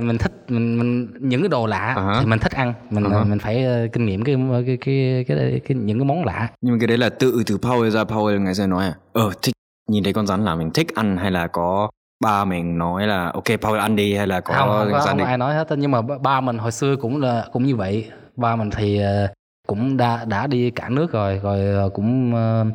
mình 0.00 0.18
thích 0.18 0.32
mình 0.48 0.78
mình 0.78 1.08
những 1.20 1.42
cái 1.42 1.48
đồ 1.48 1.66
lạ 1.66 1.94
uh-huh. 1.96 2.20
thì 2.20 2.26
mình 2.26 2.38
thích 2.38 2.52
ăn 2.52 2.74
mình 2.90 3.04
uh-huh. 3.04 3.28
mình 3.28 3.38
phải 3.38 3.66
kinh 3.92 4.06
nghiệm 4.06 4.24
cái 4.24 4.36
cái 4.66 4.76
cái, 4.80 5.24
cái, 5.28 5.36
cái, 5.38 5.60
cái 5.68 5.76
những 5.76 5.98
cái 5.98 6.04
món 6.04 6.24
lạ 6.24 6.48
nhưng 6.60 6.72
mà 6.72 6.78
cái 6.80 6.86
đấy 6.86 6.98
là 6.98 7.08
tự 7.08 7.42
từ 7.46 7.58
Paul 7.58 7.90
ra 7.90 8.04
Paul 8.04 8.38
ngày 8.38 8.54
xưa 8.54 8.66
nói 8.66 8.84
à 8.84 8.94
ờ 9.12 9.30
thích 9.42 9.54
nhìn 9.88 10.04
thấy 10.04 10.12
con 10.12 10.26
rắn 10.26 10.44
là 10.44 10.54
mình 10.54 10.70
thích 10.70 10.94
ăn 10.94 11.16
hay 11.16 11.30
là 11.30 11.46
có 11.46 11.90
ba 12.20 12.44
mình 12.44 12.78
nói 12.78 13.06
là 13.06 13.30
ok 13.34 13.44
Paul 13.60 13.78
ăn 13.78 13.96
đi 13.96 14.14
hay 14.14 14.26
là 14.26 14.40
có 14.40 14.54
không, 14.54 14.68
không, 14.68 14.92
không, 14.92 15.18
không 15.18 15.26
ai 15.26 15.38
nói 15.38 15.54
hết 15.54 15.68
nhưng 15.78 15.90
mà 15.90 16.02
ba 16.02 16.40
mình 16.40 16.58
hồi 16.58 16.72
xưa 16.72 16.96
cũng 16.96 17.20
là 17.20 17.48
cũng 17.52 17.64
như 17.64 17.76
vậy. 17.76 18.10
Ba 18.36 18.56
mình 18.56 18.70
thì 18.76 18.98
ờ, 18.98 19.28
cũng 19.66 19.96
đã 19.96 20.24
đã 20.24 20.46
đi 20.46 20.70
cả 20.70 20.88
nước 20.88 21.12
rồi. 21.12 21.40
Rồi 21.42 21.66
ờ, 21.66 21.88
cũng 21.94 22.34
ờ, 22.34 22.66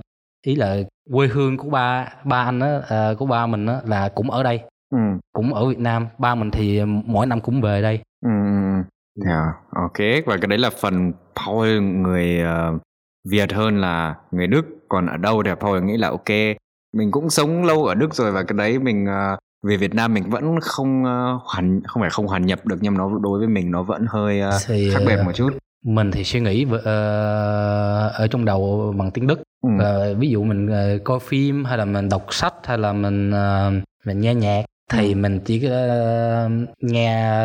ý 0.45 0.55
là 0.55 0.77
quê 1.13 1.27
hương 1.27 1.57
của 1.57 1.69
ba 1.69 2.13
ba 2.23 2.43
anh 2.43 2.59
á 2.59 2.79
của 3.19 3.25
ba 3.25 3.47
mình 3.47 3.65
á 3.65 3.79
là 3.85 4.09
cũng 4.09 4.31
ở 4.31 4.43
đây. 4.43 4.61
Ừ. 4.95 4.99
cũng 5.33 5.53
ở 5.53 5.65
Việt 5.65 5.79
Nam. 5.79 6.07
Ba 6.17 6.35
mình 6.35 6.51
thì 6.51 6.81
mỗi 6.85 7.25
năm 7.25 7.41
cũng 7.41 7.61
về 7.61 7.81
đây. 7.81 7.99
Ừ. 8.25 8.31
Yeah, 9.25 9.55
ok. 9.75 10.25
Và 10.25 10.37
cái 10.37 10.47
đấy 10.47 10.57
là 10.57 10.69
phần 10.69 11.13
Paul 11.35 11.79
người 11.79 12.43
Việt 13.29 13.53
hơn 13.53 13.81
là 13.81 14.15
người 14.31 14.47
Đức. 14.47 14.65
Còn 14.89 15.05
ở 15.05 15.17
đâu 15.17 15.43
thì 15.43 15.51
Paul 15.59 15.81
nghĩ 15.81 15.97
là 15.97 16.09
ok 16.09 16.29
mình 16.93 17.11
cũng 17.11 17.29
sống 17.29 17.63
lâu 17.63 17.85
ở 17.85 17.95
Đức 17.95 18.15
rồi 18.15 18.31
và 18.31 18.43
cái 18.43 18.57
đấy 18.57 18.79
mình 18.79 19.05
uh, 19.05 19.39
về 19.63 19.77
Việt 19.77 19.93
Nam 19.93 20.13
mình 20.13 20.29
vẫn 20.29 20.59
không 20.61 21.03
uh, 21.03 21.41
hoàn 21.43 21.81
không 21.83 22.01
phải 22.01 22.09
không 22.09 22.27
hoàn 22.27 22.45
nhập 22.45 22.65
được 22.65 22.77
nhưng 22.81 22.93
nó 22.93 23.09
đối 23.21 23.39
với 23.39 23.47
mình 23.47 23.71
nó 23.71 23.83
vẫn 23.83 24.05
hơi 24.09 24.41
uh, 24.47 24.53
thì, 24.67 24.91
khác 24.93 24.99
biệt 25.07 25.23
một 25.25 25.31
chút 25.35 25.49
mình 25.85 26.11
thì 26.11 26.23
suy 26.23 26.39
nghĩ 26.39 26.65
uh, 26.65 26.81
ở 28.13 28.27
trong 28.31 28.45
đầu 28.45 28.93
bằng 28.97 29.11
tiếng 29.11 29.27
Đức 29.27 29.39
ừ. 29.61 29.69
uh, 29.69 30.17
ví 30.17 30.29
dụ 30.29 30.43
mình 30.43 30.65
uh, 30.65 31.03
coi 31.03 31.19
phim 31.19 31.65
hay 31.65 31.77
là 31.77 31.85
mình 31.85 32.09
đọc 32.09 32.25
sách 32.31 32.53
hay 32.63 32.77
là 32.77 32.93
mình 32.93 33.29
uh, 33.29 33.83
mình 34.05 34.21
nghe 34.21 34.35
nhạc 34.35 34.65
thì 34.89 35.13
ừ. 35.13 35.15
mình 35.15 35.39
chỉ 35.45 35.67
uh, 35.67 36.51
nghe 36.81 37.39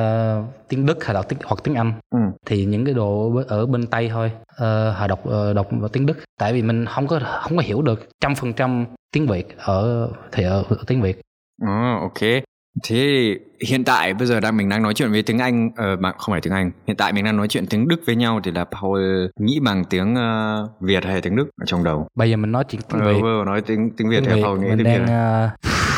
tiếng 0.68 0.86
Đức 0.86 1.04
hay 1.04 1.14
đọc 1.14 1.28
tiếng 1.28 1.38
hoặc 1.44 1.60
tiếng 1.64 1.74
Anh 1.74 1.92
ừ. 2.10 2.18
thì 2.46 2.64
những 2.64 2.84
cái 2.84 2.94
đồ 2.94 3.42
ở 3.48 3.66
bên 3.66 3.86
Tây 3.86 4.08
thôi 4.08 4.30
uh, 4.52 4.96
họ 4.96 5.06
đọc 5.06 5.22
uh, 5.28 5.56
đọc 5.56 5.68
tiếng 5.92 6.06
Đức 6.06 6.18
tại 6.38 6.52
vì 6.52 6.62
mình 6.62 6.86
không 6.86 7.06
có 7.06 7.20
không 7.42 7.56
có 7.56 7.62
hiểu 7.62 7.82
được 7.82 8.08
trăm 8.20 8.34
phần 8.34 8.52
trăm 8.52 8.86
tiếng 9.12 9.26
Việt 9.26 9.58
ở 9.58 10.08
thì 10.32 10.44
ở, 10.44 10.64
ở 10.68 10.76
tiếng 10.86 11.02
Việt. 11.02 11.20
Oh, 11.64 12.00
ok. 12.00 12.44
Thế 12.82 13.34
hiện 13.68 13.84
tại 13.84 14.14
bây 14.14 14.26
giờ 14.26 14.40
đang 14.40 14.56
mình 14.56 14.68
đang 14.68 14.82
nói 14.82 14.94
chuyện 14.94 15.10
với 15.10 15.22
tiếng 15.22 15.38
Anh, 15.38 15.70
ờ, 15.76 15.92
uh, 15.92 16.16
không 16.18 16.32
phải 16.32 16.40
tiếng 16.40 16.52
Anh. 16.52 16.70
Hiện 16.86 16.96
tại 16.96 17.12
mình 17.12 17.24
đang 17.24 17.36
nói 17.36 17.48
chuyện 17.48 17.66
tiếng 17.66 17.88
Đức 17.88 18.00
với 18.06 18.16
nhau 18.16 18.40
thì 18.44 18.50
là 18.50 18.64
Paul 18.64 19.00
nghĩ 19.40 19.60
bằng 19.60 19.84
tiếng 19.84 20.14
uh, 20.14 20.70
Việt 20.80 21.04
hay 21.04 21.20
tiếng 21.20 21.36
Đức 21.36 21.46
ở 21.60 21.64
trong 21.66 21.84
đầu? 21.84 22.08
Bây 22.14 22.30
giờ 22.30 22.36
mình 22.36 22.52
nói 22.52 22.64
chuyện 22.68 22.80
tiếng 22.88 23.00
Việt. 23.00 23.20
Ờ, 23.22 23.44
nói 23.46 23.62
tiếng 23.62 23.90
tiếng 23.96 24.08
Việt 24.08 24.22
thì 24.26 24.42
Paul 24.42 24.58
nghĩ 24.58 24.68
mình 24.68 24.78
tiếng 24.78 24.84
đang, 24.84 25.06
Việt. 25.06 25.12
Uh, 25.12 25.93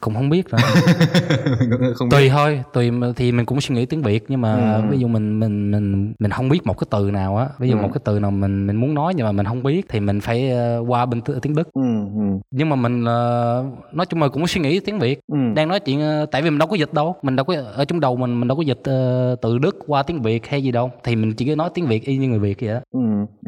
cũng 0.00 0.14
không 0.14 0.30
biết 0.30 0.46
nữa 0.52 0.58
không 1.94 2.10
tùy 2.10 2.22
biết. 2.22 2.28
thôi 2.32 2.62
tùy 2.72 2.90
thì 3.16 3.32
mình 3.32 3.46
cũng 3.46 3.60
suy 3.60 3.74
nghĩ 3.74 3.86
tiếng 3.86 4.02
việt 4.02 4.24
nhưng 4.28 4.40
mà 4.40 4.74
ừ. 4.74 4.82
ví 4.90 4.98
dụ 4.98 5.08
mình 5.08 5.40
mình 5.40 5.70
mình 5.70 6.14
mình 6.18 6.30
không 6.30 6.48
biết 6.48 6.66
một 6.66 6.78
cái 6.78 6.86
từ 6.90 7.10
nào 7.10 7.36
á 7.36 7.46
ví 7.58 7.68
dụ 7.68 7.76
ừ. 7.76 7.82
một 7.82 7.88
cái 7.94 8.00
từ 8.04 8.20
nào 8.20 8.30
mình 8.30 8.66
mình 8.66 8.76
muốn 8.76 8.94
nói 8.94 9.14
nhưng 9.16 9.26
mà 9.26 9.32
mình 9.32 9.46
không 9.46 9.62
biết 9.62 9.86
thì 9.88 10.00
mình 10.00 10.20
phải 10.20 10.52
uh, 10.80 10.90
qua 10.90 11.06
bên 11.06 11.20
tiếng 11.42 11.54
đức 11.54 11.68
ừ. 11.74 11.82
Ừ. 12.14 12.38
nhưng 12.50 12.68
mà 12.68 12.76
mình 12.76 13.02
uh, 13.02 13.94
nói 13.94 14.06
chung 14.06 14.22
là 14.22 14.28
cũng 14.28 14.46
suy 14.46 14.60
nghĩ 14.60 14.80
tiếng 14.80 14.98
việt 14.98 15.20
ừ. 15.32 15.38
đang 15.54 15.68
nói 15.68 15.80
chuyện 15.80 16.22
uh, 16.22 16.30
tại 16.30 16.42
vì 16.42 16.50
mình 16.50 16.58
đâu 16.58 16.68
có 16.68 16.76
dịch 16.76 16.92
đâu 16.92 17.16
mình 17.22 17.36
đâu 17.36 17.44
có 17.44 17.54
ở 17.74 17.84
trong 17.84 18.00
đầu 18.00 18.16
mình 18.16 18.40
mình 18.40 18.48
đâu 18.48 18.56
có 18.56 18.62
dịch 18.62 18.80
uh, 18.80 19.40
từ 19.42 19.58
đức 19.58 19.76
qua 19.86 20.02
tiếng 20.02 20.22
việt 20.22 20.46
hay 20.46 20.62
gì 20.62 20.72
đâu 20.72 20.90
thì 21.04 21.16
mình 21.16 21.32
chỉ 21.34 21.48
có 21.48 21.54
nói 21.54 21.70
tiếng 21.74 21.86
việt 21.86 22.04
y 22.04 22.16
như 22.16 22.28
người 22.28 22.38
việt 22.38 22.60
vậy 22.60 22.74
đó 22.74 22.80
ừ 22.92 23.00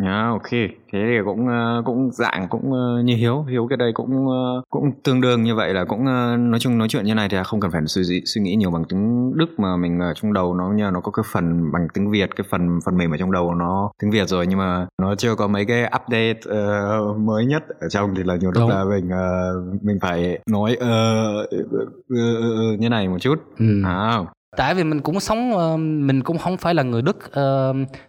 yeah, 0.04 0.30
ok 0.30 0.50
thế 0.92 0.99
thì 1.09 1.19
cũng 1.25 1.47
cũng 1.85 2.11
dạng 2.12 2.47
cũng 2.50 2.71
như 3.04 3.16
hiếu 3.16 3.42
hiếu 3.42 3.66
cái 3.71 3.76
đây 3.76 3.92
cũng 3.95 4.26
cũng 4.71 4.92
tương 5.02 5.21
đương 5.21 5.42
như 5.42 5.54
vậy 5.54 5.75
là 5.75 5.85
cũng 5.85 6.04
nói 6.50 6.61
chung 6.61 6.78
nói 6.78 6.88
chuyện 6.88 7.04
như 7.04 7.14
này 7.14 7.28
thì 7.28 7.37
không 7.44 7.61
cần 7.61 7.70
phải 7.70 7.82
suy, 7.87 8.23
suy 8.25 8.40
nghĩ 8.40 8.54
nhiều 8.54 8.70
bằng 8.70 8.85
tiếng 8.88 9.32
Đức 9.37 9.47
mà 9.59 9.76
mình 9.76 9.99
ở 9.99 10.12
trong 10.14 10.32
đầu 10.32 10.54
nó 10.54 10.73
như 10.73 10.90
nó 10.92 11.00
có 11.00 11.11
cái 11.11 11.25
phần 11.32 11.73
bằng 11.73 11.87
tiếng 11.94 12.11
Việt 12.11 12.30
cái 12.37 12.47
phần 12.50 12.78
phần 12.85 12.97
mềm 12.97 13.11
ở 13.11 13.16
trong 13.16 13.32
đầu 13.32 13.54
nó 13.54 13.90
tiếng 14.02 14.11
Việt 14.11 14.28
rồi 14.28 14.47
nhưng 14.47 14.59
mà 14.59 14.87
nó 15.02 15.14
chưa 15.14 15.35
có 15.35 15.49
mấy 15.49 15.64
cái 15.64 15.82
update 15.85 16.40
uh, 16.49 17.18
mới 17.18 17.47
nhất 17.47 17.62
ở 17.80 17.88
trong 17.88 18.14
thì 18.14 18.23
là 18.23 18.37
nhiều 18.37 18.50
lúc 18.50 18.70
là 18.70 18.85
mình 18.85 19.06
uh, 19.06 19.85
mình 19.85 19.99
phải 20.00 20.38
nói 20.50 20.76
uh, 20.76 21.61
uh, 21.61 21.82
uh, 21.82 21.88
uh, 22.12 22.80
như 22.80 22.88
này 22.88 23.09
một 23.09 23.18
chút 23.20 23.35
ừ. 23.59 23.82
à, 23.85 24.18
tại 24.56 24.75
vì 24.75 24.85
mình 24.85 25.00
cũng 25.00 25.20
sống 25.20 25.50
mình 26.06 26.23
cũng 26.23 26.38
không 26.38 26.56
phải 26.56 26.75
là 26.75 26.82
người 26.82 27.02
đức 27.02 27.16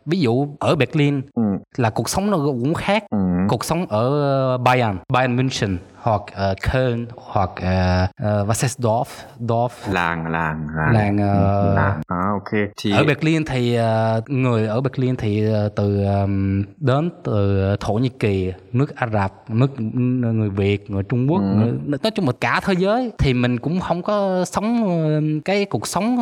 ví 0.05 0.19
dụ 0.19 0.47
ở 0.59 0.75
berlin 0.75 1.21
ừ. 1.33 1.43
là 1.77 1.89
cuộc 1.89 2.09
sống 2.09 2.31
nó 2.31 2.37
cũng 2.37 2.73
khác 2.73 3.03
ừ. 3.11 3.17
cuộc 3.49 3.65
sống 3.65 3.85
ở 3.89 4.57
bayern 4.57 4.97
bayern 5.13 5.35
münchen 5.35 5.77
hoặc 6.01 6.21
uh, 6.21 6.57
Köln 6.71 7.05
hoặc 7.15 7.49
uh, 7.49 7.59
uh, 7.59 8.49
Wassersdorf 8.49 9.05
Dorf? 9.39 9.69
Làng 9.93 10.31
làng 10.31 10.67
làng. 10.75 10.93
Làng, 10.93 11.15
uh, 11.15 11.75
làng. 11.75 12.01
À, 12.07 12.29
ok. 12.33 12.61
Thì 12.81 12.91
ở 12.91 13.03
Berlin 13.03 13.45
thì 13.45 13.79
uh, 13.79 14.29
người 14.29 14.67
ở 14.67 14.81
Berlin 14.81 15.15
thì 15.15 15.49
uh, 15.49 15.75
từ 15.75 16.03
um, 16.03 16.63
đến 16.77 17.11
từ 17.23 17.61
Thổ 17.79 17.93
Nhĩ 17.93 18.09
Kỳ 18.09 18.53
nước 18.71 18.95
Ả 18.95 19.07
Rập 19.13 19.49
nước 19.49 19.81
người 19.81 20.49
Việt 20.49 20.89
người 20.89 21.03
Trung 21.03 21.31
Quốc 21.31 21.41
ừ. 21.41 21.55
người, 21.55 21.73
nói 22.03 22.11
chung 22.15 22.25
là 22.25 22.31
cả 22.41 22.59
thế 22.65 22.73
giới 22.77 23.11
thì 23.17 23.33
mình 23.33 23.59
cũng 23.59 23.79
không 23.79 24.01
có 24.01 24.45
sống 24.45 25.41
cái 25.45 25.65
cuộc 25.65 25.87
sống 25.87 26.17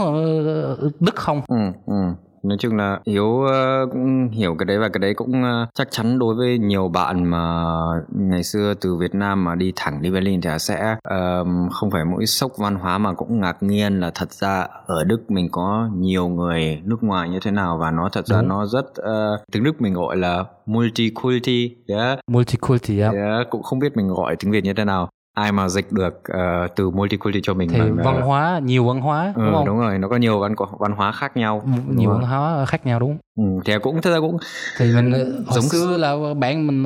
Đức 1.00 1.16
không. 1.16 1.42
Ừ, 1.48 1.72
ừ 1.86 2.14
nói 2.44 2.58
chung 2.60 2.76
là 2.76 3.00
hiếu 3.06 3.26
uh, 3.26 3.92
cũng 3.92 4.30
hiểu 4.30 4.56
cái 4.60 4.66
đấy 4.66 4.78
và 4.78 4.90
cái 4.90 5.00
đấy 5.00 5.14
cũng 5.14 5.42
uh, 5.42 5.70
chắc 5.76 5.88
chắn 5.92 6.20
đối 6.20 6.36
với 6.36 6.58
nhiều 6.58 6.88
bạn 6.88 7.24
mà 7.24 7.66
ngày 8.10 8.44
xưa 8.44 8.74
từ 8.82 8.96
việt 8.96 9.16
nam 9.16 9.44
mà 9.44 9.56
đi 9.56 9.74
thẳng 9.76 10.02
đi 10.02 10.12
berlin 10.12 10.42
thì 10.42 10.50
sẽ 10.60 10.96
uh, 11.08 11.48
không 11.72 11.92
phải 11.92 12.06
mỗi 12.06 12.26
sốc 12.26 12.52
văn 12.58 12.76
hóa 12.76 12.98
mà 12.98 13.14
cũng 13.14 13.42
ngạc 13.42 13.64
nhiên 13.64 14.00
là 14.00 14.12
thật 14.16 14.34
ra 14.34 14.68
ở 14.86 15.04
đức 15.04 15.32
mình 15.32 15.48
có 15.52 15.90
nhiều 15.96 16.28
người 16.28 16.82
nước 16.86 17.04
ngoài 17.04 17.30
như 17.30 17.40
thế 17.44 17.52
nào 17.52 17.78
và 17.78 17.92
nó 17.92 18.10
thật 18.12 18.28
ra 18.28 18.42
nó 18.42 18.66
rất 18.66 18.86
uh, 19.02 19.40
tiếng 19.52 19.64
đức 19.64 19.82
mình 19.82 19.94
gọi 19.94 20.18
là 20.18 20.44
multiculti 20.66 21.76
yeah. 21.88 22.20
multiculti 22.28 23.00
yeah. 23.00 23.14
yeah. 23.14 23.50
cũng 23.50 23.64
không 23.64 23.80
biết 23.80 23.98
mình 23.98 24.08
gọi 24.08 24.36
tiếng 24.36 24.52
việt 24.52 24.64
như 24.64 24.74
thế 24.74 24.86
nào 24.86 25.10
ai 25.34 25.52
mà 25.52 25.70
dịch 25.70 25.92
được 25.92 26.22
uh, 26.32 26.76
từ 26.76 26.90
multiculti 26.90 27.40
cho 27.44 27.54
mình 27.54 27.70
thì 27.70 27.80
bằng, 27.80 27.96
văn 28.04 28.22
hóa 28.22 28.60
nhiều 28.64 28.86
văn 28.86 29.02
hóa 29.02 29.34
ừ, 29.36 29.42
đúng 29.46 29.54
không? 29.54 29.66
đúng 29.66 29.80
rồi 29.80 29.98
nó 30.00 30.08
có 30.08 30.18
nhiều 30.18 30.40
văn 30.40 30.56
văn 30.80 30.92
hóa 30.92 31.12
khác 31.12 31.38
nhau 31.38 31.64
nhiều 31.90 32.10
văn 32.10 32.22
hóa 32.22 32.66
khác 32.66 32.86
nhau 32.86 33.00
đúng 33.00 33.18
ừ, 33.38 33.44
thì 33.66 33.74
cũng 33.82 34.02
thật 34.02 34.12
ra 34.12 34.20
cũng 34.20 34.38
thì 34.78 34.96
mình 34.96 35.12
ờ, 35.12 35.24
hồi 35.24 35.46
giống 35.50 35.64
xưa 35.64 35.98
là 35.98 36.34
bạn 36.34 36.68
mình 36.68 36.84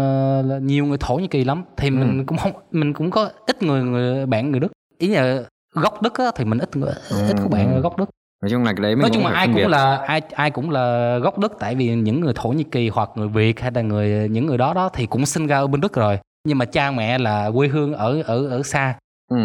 là 0.50 0.60
nhiều 0.60 0.86
người 0.86 0.98
thổ 0.98 1.16
nhĩ 1.16 1.28
kỳ 1.28 1.44
lắm 1.44 1.64
thì 1.78 1.88
ừ. 1.90 1.92
mình 1.92 2.26
cũng 2.26 2.38
không 2.38 2.52
mình 2.72 2.94
cũng 2.94 3.12
có 3.12 3.30
ít 3.48 3.64
người 3.64 3.84
người 3.84 4.26
bạn 4.26 4.52
người 4.52 4.60
đức. 4.60 4.72
Ý 4.98 5.08
là 5.08 5.44
gốc 5.74 6.02
đức 6.02 6.14
á, 6.18 6.32
thì 6.36 6.46
mình 6.46 6.60
ít 6.60 6.76
người 6.76 6.94
ừ, 7.10 7.28
ít 7.28 7.36
có 7.44 7.48
bạn 7.48 7.76
ừ. 7.76 7.82
gốc 7.82 7.98
đức. 7.98 8.10
Nói 8.42 8.50
chung 8.52 8.64
là 8.64 8.74
cái 8.74 8.82
đấy 8.84 8.96
mình 8.96 9.02
nói 9.02 9.12
chung 9.14 9.24
là 9.24 9.32
ai 9.32 9.48
cũng 9.48 9.68
là 9.68 9.98
ai 9.98 10.22
ai 10.32 10.52
cũng 10.52 10.70
là 10.70 11.18
gốc 11.18 11.40
đức 11.40 11.54
tại 11.60 11.76
vì 11.76 11.96
những 11.96 12.22
người 12.22 12.34
thổ 12.36 12.50
nhĩ 12.50 12.64
kỳ 12.64 12.90
hoặc 12.90 13.10
người 13.16 13.28
việt 13.28 13.60
hay 13.60 13.72
là 13.76 13.82
người 13.82 14.30
những 14.30 14.46
người 14.46 14.58
đó 14.58 14.74
đó 14.74 14.90
thì 14.94 15.06
cũng 15.06 15.26
sinh 15.26 15.48
ra 15.48 15.58
ở 15.58 15.68
bên 15.68 15.82
đức 15.82 15.94
rồi 15.94 16.20
nhưng 16.48 16.58
mà 16.58 16.66
cha 16.66 16.92
mẹ 16.92 17.18
là 17.18 17.52
quê 17.56 17.68
hương 17.68 17.94
ở 17.94 18.22
ở 18.22 18.48
ở 18.48 18.64
xa. 18.64 18.96
Ừ. 19.32 19.38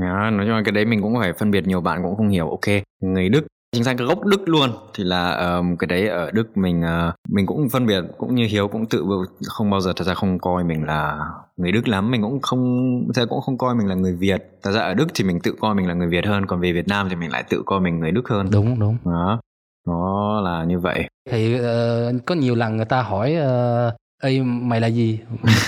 Yeah, 0.00 0.32
nói 0.32 0.46
chung 0.46 0.54
là 0.54 0.62
cái 0.64 0.72
đấy 0.72 0.84
mình 0.84 1.02
cũng 1.02 1.14
phải 1.20 1.32
phân 1.32 1.50
biệt 1.50 1.66
nhiều 1.66 1.80
bạn 1.80 2.02
cũng 2.02 2.16
không 2.16 2.28
hiểu. 2.28 2.50
Ok 2.50 2.82
người 3.02 3.28
đức. 3.28 3.46
Chính 3.72 3.84
xác 3.84 3.98
gốc 3.98 4.24
đức 4.24 4.48
luôn 4.48 4.70
thì 4.94 5.04
là 5.04 5.30
um, 5.30 5.76
cái 5.76 5.86
đấy 5.86 6.08
ở 6.08 6.30
đức 6.30 6.56
mình 6.56 6.80
uh, 6.80 7.14
mình 7.28 7.46
cũng 7.46 7.68
phân 7.68 7.86
biệt 7.86 8.04
cũng 8.18 8.34
như 8.34 8.46
hiếu 8.46 8.68
cũng 8.68 8.86
tự 8.86 9.04
không 9.46 9.70
bao 9.70 9.80
giờ 9.80 9.92
thật 9.96 10.04
ra 10.04 10.14
không 10.14 10.38
coi 10.38 10.64
mình 10.64 10.84
là 10.84 11.18
người 11.56 11.72
đức 11.72 11.88
lắm. 11.88 12.10
Mình 12.10 12.22
cũng 12.22 12.40
không 12.40 13.02
thật 13.14 13.26
cũng 13.30 13.40
không 13.40 13.58
coi 13.58 13.74
mình 13.74 13.88
là 13.88 13.94
người 13.94 14.12
việt. 14.12 14.42
Thật 14.62 14.70
ra 14.70 14.80
ở 14.80 14.94
đức 14.94 15.06
thì 15.14 15.24
mình 15.24 15.40
tự 15.40 15.54
coi 15.60 15.74
mình 15.74 15.88
là 15.88 15.94
người 15.94 16.08
việt 16.08 16.26
hơn 16.26 16.46
còn 16.46 16.60
về 16.60 16.72
việt 16.72 16.88
nam 16.88 17.08
thì 17.10 17.16
mình 17.16 17.30
lại 17.30 17.44
tự 17.48 17.62
coi 17.66 17.80
mình 17.80 18.00
người 18.00 18.10
đức 18.10 18.28
hơn. 18.28 18.48
Đúng 18.52 18.80
đúng. 18.80 18.96
Đó. 19.04 19.40
Nó 19.86 20.40
là 20.40 20.64
như 20.64 20.78
vậy. 20.78 21.08
Thì 21.30 21.60
uh, 21.60 22.26
có 22.26 22.34
nhiều 22.34 22.54
lần 22.54 22.76
người 22.76 22.86
ta 22.86 23.02
hỏi 23.02 23.36
uh, 23.36 23.94
Ê, 24.24 24.40
mày 24.42 24.80
là 24.80 24.86
gì 24.86 25.18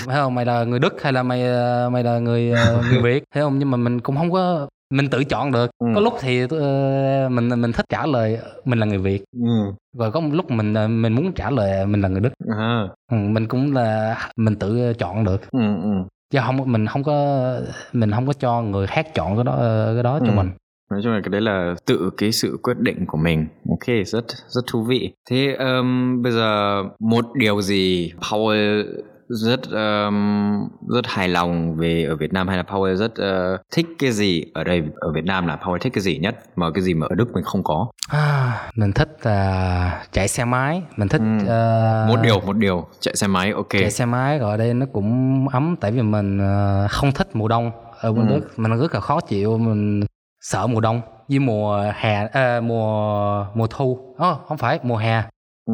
phải 0.05 0.15
không 0.15 0.35
mày 0.35 0.45
là 0.45 0.63
người 0.63 0.79
đức 0.79 1.01
hay 1.01 1.13
là 1.13 1.23
mày 1.23 1.47
ờ, 1.47 1.89
mày 1.93 2.03
là 2.03 2.19
người 2.19 2.51
ờ, 2.51 2.81
người 2.91 3.01
việt 3.01 3.23
thấy 3.33 3.43
không 3.43 3.59
nhưng 3.59 3.71
mà 3.71 3.77
mình 3.77 3.99
cũng 3.99 4.15
không 4.15 4.31
có 4.31 4.67
mình 4.89 5.09
tự 5.09 5.23
chọn 5.23 5.51
được 5.51 5.71
ừ. 5.79 5.87
có 5.95 6.01
lúc 6.01 6.13
thì 6.19 6.43
uh, 6.43 6.51
mình 7.31 7.61
mình 7.61 7.71
thích 7.71 7.85
trả 7.89 8.05
lời 8.05 8.39
mình 8.65 8.79
là 8.79 8.85
người 8.85 8.97
việt 8.97 9.23
ừ. 9.41 9.73
rồi 9.97 10.11
có 10.11 10.19
một 10.19 10.29
lúc 10.33 10.51
mình 10.51 10.73
mình 11.01 11.13
muốn 11.13 11.33
trả 11.33 11.49
lời 11.49 11.85
mình 11.85 12.01
là 12.01 12.09
người 12.09 12.21
đức 12.21 12.33
à. 12.57 12.87
ừ, 13.11 13.17
mình 13.17 13.47
cũng 13.47 13.73
là 13.73 14.17
mình 14.35 14.55
tự 14.55 14.93
chọn 14.93 15.23
được 15.23 15.41
ừ, 15.51 15.59
ừ. 15.83 15.89
chứ 16.29 16.39
không 16.45 16.71
mình 16.71 16.87
không 16.87 17.03
có 17.03 17.45
mình 17.93 18.11
không 18.11 18.27
có 18.27 18.33
cho 18.33 18.61
người 18.61 18.87
khác 18.87 19.13
chọn 19.13 19.35
cái 19.35 19.43
đó 19.43 19.57
cái 19.93 20.03
đó 20.03 20.19
cho 20.19 20.31
ừ. 20.31 20.35
mình 20.35 20.49
nói 20.91 21.01
chung 21.03 21.13
là 21.13 21.21
cái 21.23 21.29
đấy 21.29 21.41
là 21.41 21.75
tự 21.85 22.09
cái 22.17 22.31
sự 22.31 22.57
quyết 22.63 22.79
định 22.79 23.05
của 23.07 23.17
mình. 23.17 23.47
Ok 23.69 24.05
rất 24.05 24.25
rất 24.47 24.61
thú 24.67 24.83
vị. 24.83 25.13
Thế 25.29 25.55
um, 25.59 26.21
bây 26.21 26.31
giờ 26.31 26.83
một 26.99 27.25
điều 27.35 27.61
gì 27.61 28.13
Paul 28.31 28.57
rất 29.29 29.59
um, 29.71 30.69
rất 30.87 31.05
hài 31.07 31.29
lòng 31.29 31.75
về 31.75 32.05
ở 32.09 32.15
Việt 32.15 32.33
Nam 32.33 32.47
hay 32.47 32.57
là 32.57 32.63
Paul 32.63 32.95
rất 32.95 33.11
uh, 33.11 33.61
thích 33.71 33.87
cái 33.99 34.11
gì 34.11 34.43
ở 34.53 34.63
đây 34.63 34.83
ở 34.95 35.11
Việt 35.13 35.25
Nam 35.25 35.47
là 35.47 35.55
Paul 35.55 35.77
thích 35.81 35.93
cái 35.93 36.01
gì 36.01 36.17
nhất 36.17 36.35
mà 36.55 36.71
cái 36.73 36.83
gì 36.83 36.93
mà 36.93 37.07
ở 37.09 37.15
Đức 37.15 37.33
mình 37.33 37.43
không 37.43 37.63
có? 37.63 37.87
À, 38.09 38.69
mình 38.75 38.91
thích 38.91 39.09
uh, 39.15 40.11
chạy 40.11 40.27
xe 40.27 40.45
máy. 40.45 40.81
Mình 40.97 41.07
thích 41.07 41.21
ừ. 41.21 41.43
uh, 41.43 42.09
một 42.09 42.21
điều 42.23 42.39
một 42.39 42.57
điều. 42.57 42.87
Chạy 42.99 43.15
xe 43.15 43.27
máy 43.27 43.51
ok. 43.51 43.69
Chạy 43.69 43.91
xe 43.91 44.05
máy 44.05 44.39
ở 44.39 44.57
đây 44.57 44.73
nó 44.73 44.85
cũng 44.93 45.47
ấm 45.47 45.75
tại 45.81 45.91
vì 45.91 46.01
mình 46.01 46.37
uh, 46.37 46.91
không 46.91 47.11
thích 47.11 47.27
mùa 47.33 47.47
đông 47.47 47.71
ở 47.99 48.13
bên 48.13 48.27
ừ. 48.27 48.35
Đức. 48.35 48.59
Mình 48.59 48.77
rất 48.77 48.93
là 48.93 48.99
khó 48.99 49.19
chịu. 49.19 49.57
Mình 49.57 50.03
sợ 50.41 50.67
mùa 50.67 50.79
đông 50.79 51.01
với 51.29 51.39
mùa 51.39 51.91
hè 51.95 52.27
à, 52.27 52.61
mùa 52.61 53.45
mùa 53.55 53.67
thu. 53.69 53.99
Oh, 54.11 54.37
không 54.47 54.57
phải 54.57 54.79
mùa 54.83 54.97
hè. 54.97 55.23
Ừ, 55.65 55.73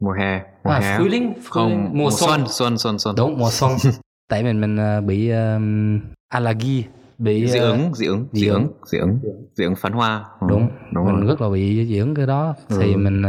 mùa 0.00 0.12
hè 0.12 0.42
mùa 0.64 0.70
à, 0.70 0.78
hè. 0.78 0.98
Frühling, 0.98 1.32
không 1.48 1.84
mùa, 1.84 2.04
mùa 2.04 2.10
xuân. 2.10 2.44
xuân 2.48 2.78
xuân 2.78 2.98
xuân. 2.98 3.14
Đúng 3.16 3.38
mùa 3.38 3.50
xuân. 3.50 3.72
Tại 4.30 4.42
mình 4.42 4.60
mình 4.60 4.98
uh, 4.98 5.04
bị 5.04 5.30
um, 5.30 6.00
allergy 6.28 6.84
bị 7.18 7.48
dị 7.48 7.58
ứng 7.58 7.94
dị 7.94 8.06
ứng 8.06 8.26
dị 8.32 8.46
ứng 8.46 8.68
dị 8.86 8.98
ứng 8.98 9.18
dị 9.54 9.64
ứng 9.64 9.76
phấn 9.76 9.92
hoa. 9.92 10.24
Ừ, 10.40 10.46
đúng. 10.50 10.68
đúng 10.92 11.06
mình 11.06 11.16
rồi. 11.16 11.26
rất 11.26 11.40
là 11.40 11.48
bị 11.48 11.86
dị 11.86 11.98
ứng 11.98 12.14
cái 12.14 12.26
đó. 12.26 12.54
Thì 12.68 12.92
ừ. 12.92 12.98
mình 12.98 13.22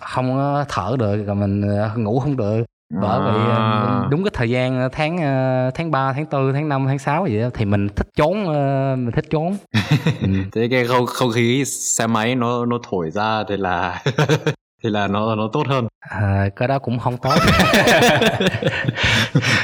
không 0.00 0.62
thở 0.68 0.96
được 0.98 1.24
rồi 1.26 1.36
mình 1.36 1.64
ngủ 1.96 2.20
không 2.20 2.36
được 2.36 2.64
bởi 2.90 3.20
vì 3.20 3.50
à. 3.50 4.06
đúng 4.10 4.24
cái 4.24 4.30
thời 4.34 4.50
gian 4.50 4.88
tháng 4.92 5.18
tháng 5.74 5.90
3, 5.90 6.12
tháng 6.12 6.26
4, 6.30 6.52
tháng 6.52 6.68
5, 6.68 6.84
tháng 6.86 6.98
6 6.98 7.26
gì 7.26 7.40
đó 7.40 7.48
thì 7.54 7.64
mình 7.64 7.88
thích 7.88 8.08
trốn 8.16 8.44
mình 9.04 9.12
thích 9.14 9.24
trốn 9.30 9.56
ừ. 10.20 10.28
thế 10.52 10.68
cái 10.70 10.86
không 10.86 11.06
không 11.06 11.32
khí 11.32 11.64
xe 11.64 12.06
máy 12.06 12.34
nó 12.34 12.66
nó 12.66 12.78
thổi 12.90 13.10
ra 13.10 13.44
thì 13.48 13.56
là 13.56 14.02
thì 14.82 14.90
là 14.90 15.08
nó 15.08 15.34
nó 15.34 15.48
tốt 15.52 15.66
hơn 15.68 15.88
à, 16.00 16.48
cái 16.56 16.68
đó 16.68 16.78
cũng 16.78 16.98
không 16.98 17.16
tốt 17.16 17.34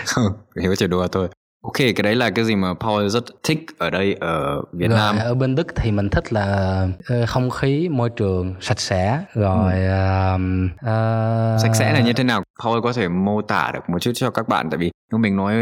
không 0.07 0.33
hiểu 0.63 0.75
chỉ 0.77 0.87
đùa 0.87 1.07
thôi 1.13 1.29
Ok, 1.67 1.77
cái 1.79 2.03
đấy 2.03 2.15
là 2.15 2.31
cái 2.31 2.45
gì 2.45 2.57
mà 2.57 2.75
Paul 2.81 3.09
rất 3.09 3.25
thích 3.43 3.67
ở 3.79 3.91
đây 3.91 4.17
ở 4.21 4.63
Việt 4.73 4.89
rồi, 4.89 4.99
Nam. 4.99 5.17
Ở 5.19 5.35
bên 5.35 5.55
Đức 5.55 5.67
thì 5.77 5.91
mình 5.91 6.09
thích 6.09 6.33
là 6.33 6.89
ờ, 7.07 7.27
không 7.27 7.51
khí, 7.51 7.89
môi 7.93 8.11
trường 8.11 8.55
sạch 8.61 8.81
sẽ, 8.81 9.25
rồi 9.35 9.73
ừ. 9.73 10.35
uh, 10.35 10.41
uh, 10.75 11.61
sạch 11.63 11.75
sẽ 11.75 11.93
là 11.93 12.01
như 12.01 12.13
thế 12.13 12.25
nào? 12.25 12.43
Paul 12.65 12.81
có 12.83 12.93
thể 12.93 13.09
mô 13.09 13.43
tả 13.43 13.71
được 13.75 13.81
một 13.89 13.99
chút 13.99 14.13
cho 14.15 14.31
các 14.31 14.49
bạn 14.49 14.71
tại 14.71 14.79
vì 14.79 14.91
nếu 15.13 15.19
mình 15.19 15.37
nói 15.37 15.55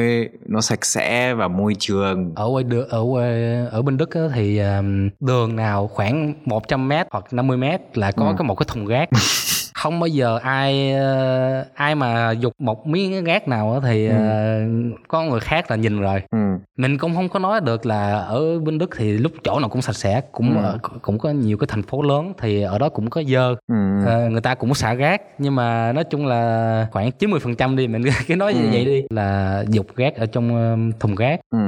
nó 0.46 0.60
sạch 0.60 0.84
sẽ 0.84 1.34
và 1.34 1.48
môi 1.48 1.74
trường 1.78 2.32
ở 2.34 2.48
quê 2.52 2.64
ở 2.90 3.04
quê 3.12 3.54
ở 3.70 3.82
bên 3.82 3.96
Đức 3.96 4.10
thì 4.34 4.60
đường 5.20 5.56
nào 5.56 5.86
khoảng 5.86 6.34
100 6.44 6.88
m 6.88 6.92
hoặc 7.10 7.24
50 7.32 7.56
m 7.56 7.64
là 7.94 8.12
có 8.12 8.26
ừ. 8.26 8.34
cái 8.38 8.46
một 8.46 8.54
cái 8.54 8.66
thùng 8.68 8.86
rác 8.86 9.08
không 9.84 10.00
bao 10.00 10.08
giờ 10.08 10.38
ai 10.42 10.92
ờ, 10.92 11.64
ai 11.74 11.94
mà 11.94 12.30
dục 12.30 12.52
một 12.58 12.86
miếng 12.86 13.24
rác 13.24 13.48
nào 13.48 13.80
thì 13.84 14.08
ừ. 14.08 14.14
Ờ, 14.14 14.60
có 15.08 15.22
người 15.22 15.40
khác 15.40 15.70
là 15.70 15.76
nhìn 15.76 16.00
rồi 16.00 16.22
ừ. 16.30 16.38
mình 16.76 16.98
cũng 16.98 17.14
không 17.14 17.28
có 17.28 17.38
nói 17.38 17.60
được 17.60 17.86
là 17.86 18.18
ở 18.18 18.58
bên 18.58 18.78
đức 18.78 18.90
thì 18.96 19.12
lúc 19.12 19.32
chỗ 19.44 19.60
nào 19.60 19.68
cũng 19.68 19.82
sạch 19.82 19.96
sẽ 19.96 20.20
cũng 20.32 20.62
ừ. 20.62 20.78
cũng 21.02 21.18
có 21.18 21.30
nhiều 21.30 21.56
cái 21.56 21.66
thành 21.70 21.82
phố 21.82 22.02
lớn 22.02 22.32
thì 22.38 22.62
ở 22.62 22.78
đó 22.78 22.88
cũng 22.88 23.10
có 23.10 23.22
dơ 23.22 23.54
ừ. 23.68 24.06
à, 24.06 24.28
người 24.30 24.40
ta 24.40 24.54
cũng 24.54 24.74
xả 24.74 24.94
rác 24.94 25.22
nhưng 25.38 25.54
mà 25.54 25.92
nói 25.92 26.04
chung 26.04 26.26
là 26.26 26.86
khoảng 26.92 27.10
90% 27.18 27.38
phần 27.38 27.56
trăm 27.56 27.76
đi 27.76 27.88
mình 27.88 28.04
cứ 28.26 28.36
nói 28.36 28.52
ừ. 28.52 28.58
như 28.58 28.68
vậy 28.72 28.84
đi 28.84 29.02
là 29.10 29.64
dục 29.68 29.86
rác 29.96 30.16
ở 30.16 30.26
trong 30.26 30.92
thùng 31.00 31.14
rác 31.14 31.40
ừ. 31.50 31.58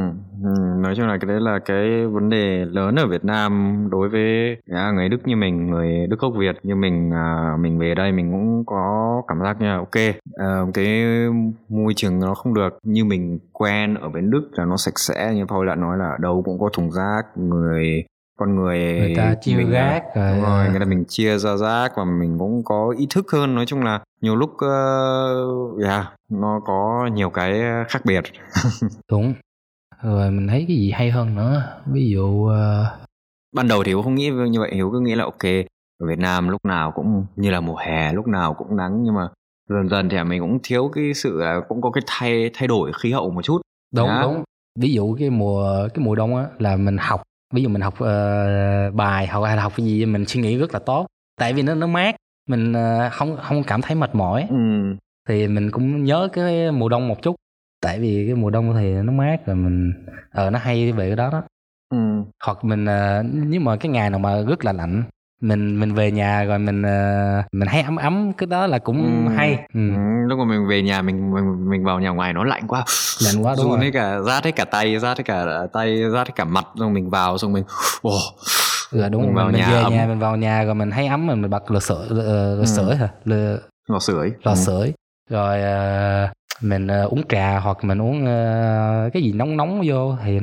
Ừ. 0.43 0.51
nói 0.79 0.95
chung 0.97 1.07
là 1.07 1.19
cái 1.21 1.29
đấy 1.29 1.41
là 1.41 1.59
cái 1.59 2.07
vấn 2.07 2.31
đề 2.31 2.65
lớn 2.65 2.97
ở 2.97 3.07
Việt 3.07 3.25
Nam 3.25 3.83
đối 3.91 4.09
với 4.09 4.57
à, 4.73 4.93
người 4.95 5.09
Đức 5.09 5.19
như 5.25 5.37
mình 5.37 5.71
người 5.71 6.07
Đức 6.07 6.21
gốc 6.21 6.33
Việt 6.37 6.57
như 6.63 6.75
mình 6.75 7.11
à, 7.15 7.57
mình 7.61 7.79
về 7.79 7.95
đây 7.95 8.13
mình 8.13 8.33
cũng 8.33 8.65
có 8.67 9.23
cảm 9.29 9.41
giác 9.45 9.61
như 9.61 9.67
là 9.67 9.77
ok. 9.77 10.17
Uh, 10.27 10.75
cái 10.75 11.05
môi 11.69 11.95
trường 11.97 12.21
nó 12.21 12.35
không 12.35 12.55
được 12.55 12.79
như 12.83 13.05
mình 13.05 13.39
quen 13.53 13.95
ở 13.95 14.09
bên 14.09 14.31
Đức 14.31 14.51
là 14.53 14.65
nó 14.65 14.77
sạch 14.77 14.99
sẽ 14.99 15.33
như 15.35 15.47
Paul 15.47 15.69
đã 15.69 15.75
nói 15.75 15.99
là 15.99 16.17
đâu 16.21 16.43
cũng 16.45 16.59
có 16.59 16.71
thùng 16.73 16.91
rác 16.91 17.23
người 17.37 18.05
con 18.39 18.57
người 18.57 18.79
người 18.79 19.15
ta 19.17 19.35
chia 19.41 19.57
mình 19.57 19.71
rác 19.71 20.03
rồi 20.15 20.33
đúng 20.35 20.43
rồi 20.43 20.69
người 20.71 20.81
ta 20.81 20.87
mình 20.87 21.05
chia 21.09 21.39
ra 21.39 21.57
rác 21.57 21.93
và 21.97 22.05
mình 22.05 22.39
cũng 22.39 22.65
có 22.65 22.95
ý 22.99 23.07
thức 23.11 23.27
hơn. 23.33 23.55
Nói 23.55 23.67
chung 23.67 23.83
là 23.83 24.01
nhiều 24.21 24.37
lúc 24.37 24.51
uh, 24.51 25.83
yeah, 25.83 26.07
nó 26.29 26.61
có 26.67 27.09
nhiều 27.13 27.31
cái 27.31 27.61
khác 27.89 28.03
biệt. 28.05 28.25
Đúng 29.11 29.35
rồi 30.03 30.31
mình 30.31 30.49
thấy 30.49 30.65
cái 30.69 30.77
gì 30.77 30.91
hay 30.91 31.11
hơn 31.11 31.35
nữa. 31.35 31.63
Ví 31.87 32.11
dụ 32.11 32.27
uh... 32.27 32.53
ban 33.53 33.69
đầu 33.69 33.85
thì 33.85 33.91
hiếu 33.91 34.03
không 34.03 34.15
nghĩ 34.15 34.31
như 34.51 34.61
vậy 34.61 34.71
hiếu 34.75 34.91
cứ 34.93 35.01
nghĩ 35.01 35.15
là 35.15 35.25
ok 35.25 35.45
ở 35.99 36.07
việt 36.07 36.19
nam 36.19 36.49
lúc 36.49 36.65
nào 36.65 36.93
cũng 36.95 37.27
như 37.37 37.51
là 37.51 37.61
mùa 37.61 37.77
hè 37.77 38.13
lúc 38.13 38.27
nào 38.27 38.55
cũng 38.55 38.77
nắng 38.77 39.03
nhưng 39.03 39.15
mà 39.15 39.29
dần 39.69 39.89
dần 39.89 40.09
thì 40.09 40.25
mình 40.25 40.41
cũng 40.41 40.59
thiếu 40.63 40.91
cái 40.95 41.15
sự 41.15 41.39
là 41.41 41.61
cũng 41.69 41.83
có 41.83 41.91
cái 41.91 42.03
thay 42.07 42.51
thay 42.55 42.69
đổi 42.69 42.93
khí 43.03 43.13
hậu 43.13 43.31
một 43.31 43.43
chút. 43.43 43.61
Đúng 43.95 44.09
Đó. 44.09 44.23
đúng. 44.23 44.43
Ví 44.79 44.93
dụ 44.93 45.17
cái 45.19 45.31
mùa 45.31 45.89
cái 45.95 46.05
mùa 46.05 46.15
đông 46.15 46.37
á 46.37 46.47
là 46.59 46.77
mình 46.77 46.97
học 47.01 47.23
ví 47.55 47.63
dụ 47.63 47.69
mình 47.69 47.83
học 47.83 47.95
uh, 47.95 48.95
bài 48.95 49.27
hoặc 49.27 49.41
là 49.57 49.63
học 49.63 49.73
cái 49.77 49.87
gì 49.87 50.07
mình 50.07 50.25
suy 50.27 50.41
nghĩ 50.41 50.59
rất 50.59 50.75
là 50.75 50.79
tốt. 50.79 51.07
Tại 51.39 51.53
vì 51.53 51.63
nó 51.63 51.75
nó 51.75 51.87
mát 51.87 52.17
mình 52.49 52.73
uh, 52.73 53.13
không 53.13 53.37
không 53.43 53.63
cảm 53.67 53.83
thấy 53.83 53.97
mệt 53.97 54.15
mỏi. 54.15 54.47
Ừ. 54.51 54.57
thì 55.29 55.49
mình 55.49 55.71
cũng 55.71 56.05
nhớ 56.05 56.29
cái 56.33 56.73
mùa 56.73 56.89
đông 56.89 57.09
một 57.09 57.23
chút 57.23 57.37
tại 57.81 58.01
vì 58.01 58.25
cái 58.27 58.35
mùa 58.35 58.51
đông 58.51 58.75
thì 58.75 58.93
nó 58.93 59.13
mát 59.13 59.47
rồi 59.47 59.57
mình 59.57 59.93
ờ 60.31 60.51
nó 60.51 60.59
hay 60.59 60.93
về 60.93 61.07
cái 61.07 61.17
đó 61.17 61.31
đó 61.33 61.43
ừ. 61.91 61.99
hoặc 62.45 62.65
mình 62.65 62.85
uh, 62.85 63.27
nếu 63.33 63.61
mà 63.61 63.77
cái 63.77 63.93
ngày 63.93 64.11
nào 64.11 64.19
mà 64.19 64.43
rất 64.49 64.65
là 64.65 64.73
lạnh 64.73 65.03
mình 65.41 65.81
mình 65.81 65.95
về 65.95 66.11
nhà 66.11 66.45
rồi 66.45 66.59
mình 66.59 66.83
uh, 66.83 67.45
mình 67.53 67.69
hay 67.69 67.83
ấm 67.83 67.97
ấm 67.97 68.33
cái 68.33 68.47
đó 68.47 68.67
là 68.67 68.79
cũng 68.79 69.27
ừ. 69.27 69.35
hay 69.35 69.67
ừ. 69.75 69.81
Ừ, 69.95 70.27
lúc 70.29 70.39
mà 70.39 70.45
mình 70.45 70.69
về 70.69 70.83
nhà 70.83 71.03
mình 71.03 71.35
mình 71.35 71.71
mình 71.71 71.85
vào 71.85 72.01
nhà 72.01 72.11
ngoài 72.11 72.33
nó 72.33 72.45
lạnh 72.45 72.67
quá 72.69 72.85
lạnh 73.25 73.45
quá 73.45 73.55
đúng 73.59 73.71
rồi 73.71 73.85
hết 73.85 73.91
cả 73.93 74.21
rát 74.21 74.45
hết 74.45 74.57
cả 74.57 74.65
tay 74.65 74.99
rát 74.99 75.19
hết 75.19 75.25
cả 75.27 75.67
tay 75.73 76.11
rát 76.13 76.27
hết 76.27 76.33
cả 76.37 76.45
mặt 76.45 76.67
xong 76.79 76.95
mình 76.95 77.11
vào 77.11 77.39
xong 77.39 77.53
mình 77.53 77.65
oh. 78.09 78.21
Dạ 78.93 79.09
đúng 79.09 79.23
mình 79.23 79.35
vào 79.35 79.47
mình 79.47 79.57
nhà 79.57 79.71
về 79.71 79.83
ấm. 79.83 79.93
nhà 79.93 80.07
mình 80.07 80.19
vào 80.19 80.37
nhà 80.37 80.65
rồi 80.65 80.75
mình 80.75 80.91
hay 80.91 81.07
ấm 81.07 81.27
mình, 81.27 81.43
mình 81.43 81.51
bật 81.51 81.71
lò 81.71 81.81
sưởi 81.81 82.07
lò, 82.09 82.23
lò 82.23 82.59
ừ. 82.59 82.65
sưởi 82.67 82.97
hả 82.97 83.09
lò, 83.25 83.37
lò 83.89 83.99
sưởi 83.99 84.33
lò 84.43 84.53
ừ. 84.53 84.57
sưởi 84.57 84.93
rồi 85.31 85.59
uh, 85.59 86.31
mình 86.61 86.87
uh, 87.05 87.11
uống 87.11 87.23
trà 87.29 87.59
hoặc 87.59 87.85
mình 87.85 88.03
uống 88.03 88.23
uh, 88.23 89.13
cái 89.13 89.23
gì 89.23 89.33
nóng 89.33 89.57
nóng 89.57 89.83
vô 89.85 90.17
thì 90.25 90.37
uh, 90.37 90.43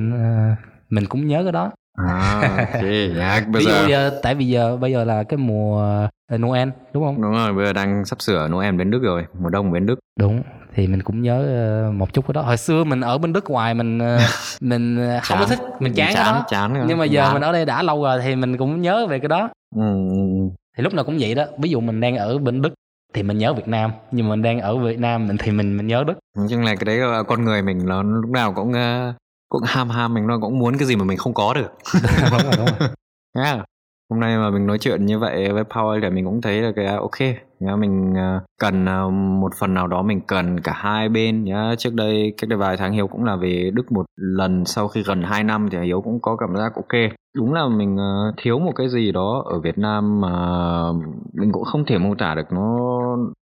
mình 0.89 1.05
cũng 1.05 1.27
nhớ 1.27 1.43
cái 1.43 1.51
đó 1.51 1.71
à 1.93 2.41
ok 2.57 2.83
dạ 3.17 3.41
bây 3.51 3.65
giờ... 3.65 3.87
giờ 3.89 4.19
tại 4.23 4.35
vì 4.35 4.45
giờ 4.45 4.77
bây 4.77 4.91
giờ 4.91 5.03
là 5.03 5.23
cái 5.23 5.37
mùa 5.37 6.07
Noel 6.37 6.69
đúng 6.93 7.03
không 7.03 7.21
đúng 7.21 7.31
rồi 7.31 7.53
bây 7.53 7.65
giờ 7.65 7.73
đang 7.73 8.05
sắp 8.05 8.21
sửa 8.21 8.47
Noel 8.47 8.75
bên 8.75 8.91
Đức 8.91 8.99
rồi 9.03 9.25
mùa 9.39 9.49
đông 9.49 9.71
bên 9.71 9.85
Đức 9.85 9.99
đúng 10.19 10.43
thì 10.75 10.87
mình 10.87 11.01
cũng 11.01 11.21
nhớ 11.21 11.91
một 11.93 12.13
chút 12.13 12.27
cái 12.27 12.33
đó 12.33 12.41
hồi 12.41 12.57
xưa 12.57 12.83
mình 12.83 13.01
ở 13.01 13.17
bên 13.17 13.33
Đức 13.33 13.49
ngoài 13.49 13.73
mình 13.73 13.99
mình 14.61 15.09
không 15.23 15.37
có 15.39 15.45
thích 15.45 15.59
mình 15.79 15.93
chán, 15.93 16.13
chán 16.13 16.23
cái 16.23 16.33
đó 16.33 16.45
chán 16.49 16.73
rồi. 16.73 16.85
nhưng 16.87 16.97
mà 16.97 17.05
giờ 17.05 17.21
chán. 17.21 17.33
mình 17.33 17.43
ở 17.43 17.51
đây 17.51 17.65
đã 17.65 17.83
lâu 17.83 18.03
rồi 18.03 18.19
thì 18.23 18.35
mình 18.35 18.57
cũng 18.57 18.81
nhớ 18.81 19.07
về 19.07 19.19
cái 19.19 19.27
đó 19.27 19.49
ừ. 19.75 19.81
ừ, 19.81 20.15
ừ. 20.15 20.49
thì 20.77 20.83
lúc 20.83 20.93
nào 20.93 21.05
cũng 21.05 21.17
vậy 21.19 21.35
đó 21.35 21.45
ví 21.57 21.69
dụ 21.69 21.79
mình 21.79 21.99
đang 21.99 22.17
ở 22.17 22.37
bên 22.37 22.61
Đức 22.61 22.73
thì 23.13 23.23
mình 23.23 23.37
nhớ 23.37 23.53
Việt 23.53 23.67
Nam 23.67 23.91
nhưng 24.11 24.29
mình 24.29 24.41
đang 24.41 24.59
ở 24.59 24.77
Việt 24.77 24.99
Nam 24.99 25.27
mình 25.27 25.37
thì 25.39 25.51
mình 25.51 25.77
mình 25.77 25.87
nhớ 25.87 26.03
Đức 26.07 26.13
nói 26.37 26.47
chung 26.49 26.61
là 26.61 26.75
cái 26.75 26.85
đấy 26.85 26.97
là 26.97 27.23
con 27.23 27.45
người 27.45 27.61
mình 27.61 27.85
nó 27.85 28.03
lúc 28.03 28.29
nào 28.29 28.53
cũng 28.53 28.69
uh, 28.69 29.15
cũng 29.49 29.61
ham 29.65 29.89
ham 29.89 30.13
mình 30.13 30.27
nó 30.27 30.37
cũng 30.41 30.59
muốn 30.59 30.77
cái 30.77 30.87
gì 30.87 30.95
mà 30.95 31.03
mình 31.03 31.17
không 31.17 31.33
có 31.33 31.53
được. 31.53 31.71
Đúng 32.31 32.39
rồi 32.39 32.53
đúng 32.57 32.65
rồi. 32.65 32.89
Yeah 33.35 33.65
hôm 34.13 34.19
nay 34.19 34.37
mà 34.37 34.49
mình 34.49 34.67
nói 34.67 34.77
chuyện 34.79 35.05
như 35.05 35.19
vậy 35.19 35.53
với 35.53 35.63
Paul 35.63 35.99
để 36.01 36.09
mình 36.09 36.25
cũng 36.25 36.41
thấy 36.41 36.61
là 36.61 36.71
cái 36.75 36.85
à, 36.85 36.97
ok, 36.97 37.19
nhá, 37.59 37.75
mình 37.75 38.13
à, 38.17 38.41
cần 38.59 38.85
à, 38.85 39.03
một 39.41 39.51
phần 39.59 39.73
nào 39.73 39.87
đó 39.87 40.01
mình 40.01 40.21
cần 40.27 40.59
cả 40.59 40.73
hai 40.75 41.09
bên, 41.09 41.43
nhá. 41.43 41.75
Trước 41.77 41.93
đây, 41.93 42.33
cách 42.37 42.49
đây 42.49 42.57
vài 42.57 42.77
tháng 42.77 42.93
hiếu 42.93 43.07
cũng 43.07 43.23
là 43.23 43.35
về 43.35 43.71
đức 43.73 43.91
một 43.91 44.05
lần, 44.15 44.65
sau 44.65 44.87
khi 44.87 45.03
gần 45.03 45.23
2 45.23 45.43
năm 45.43 45.69
thì 45.71 45.77
hiếu 45.79 46.01
cũng 46.01 46.21
có 46.21 46.35
cảm 46.35 46.55
giác 46.55 46.75
ok. 46.75 47.11
Đúng 47.35 47.53
là 47.53 47.67
mình 47.67 47.97
thiếu 48.37 48.59
một 48.59 48.71
cái 48.75 48.89
gì 48.89 49.11
đó 49.11 49.43
ở 49.45 49.59
việt 49.59 49.77
nam 49.77 50.21
mà 50.21 50.31
mình 51.33 51.51
cũng 51.51 51.63
không 51.63 51.85
thể 51.85 51.97
mô 51.97 52.15
tả 52.15 52.35
được 52.35 52.51
nó 52.51 52.89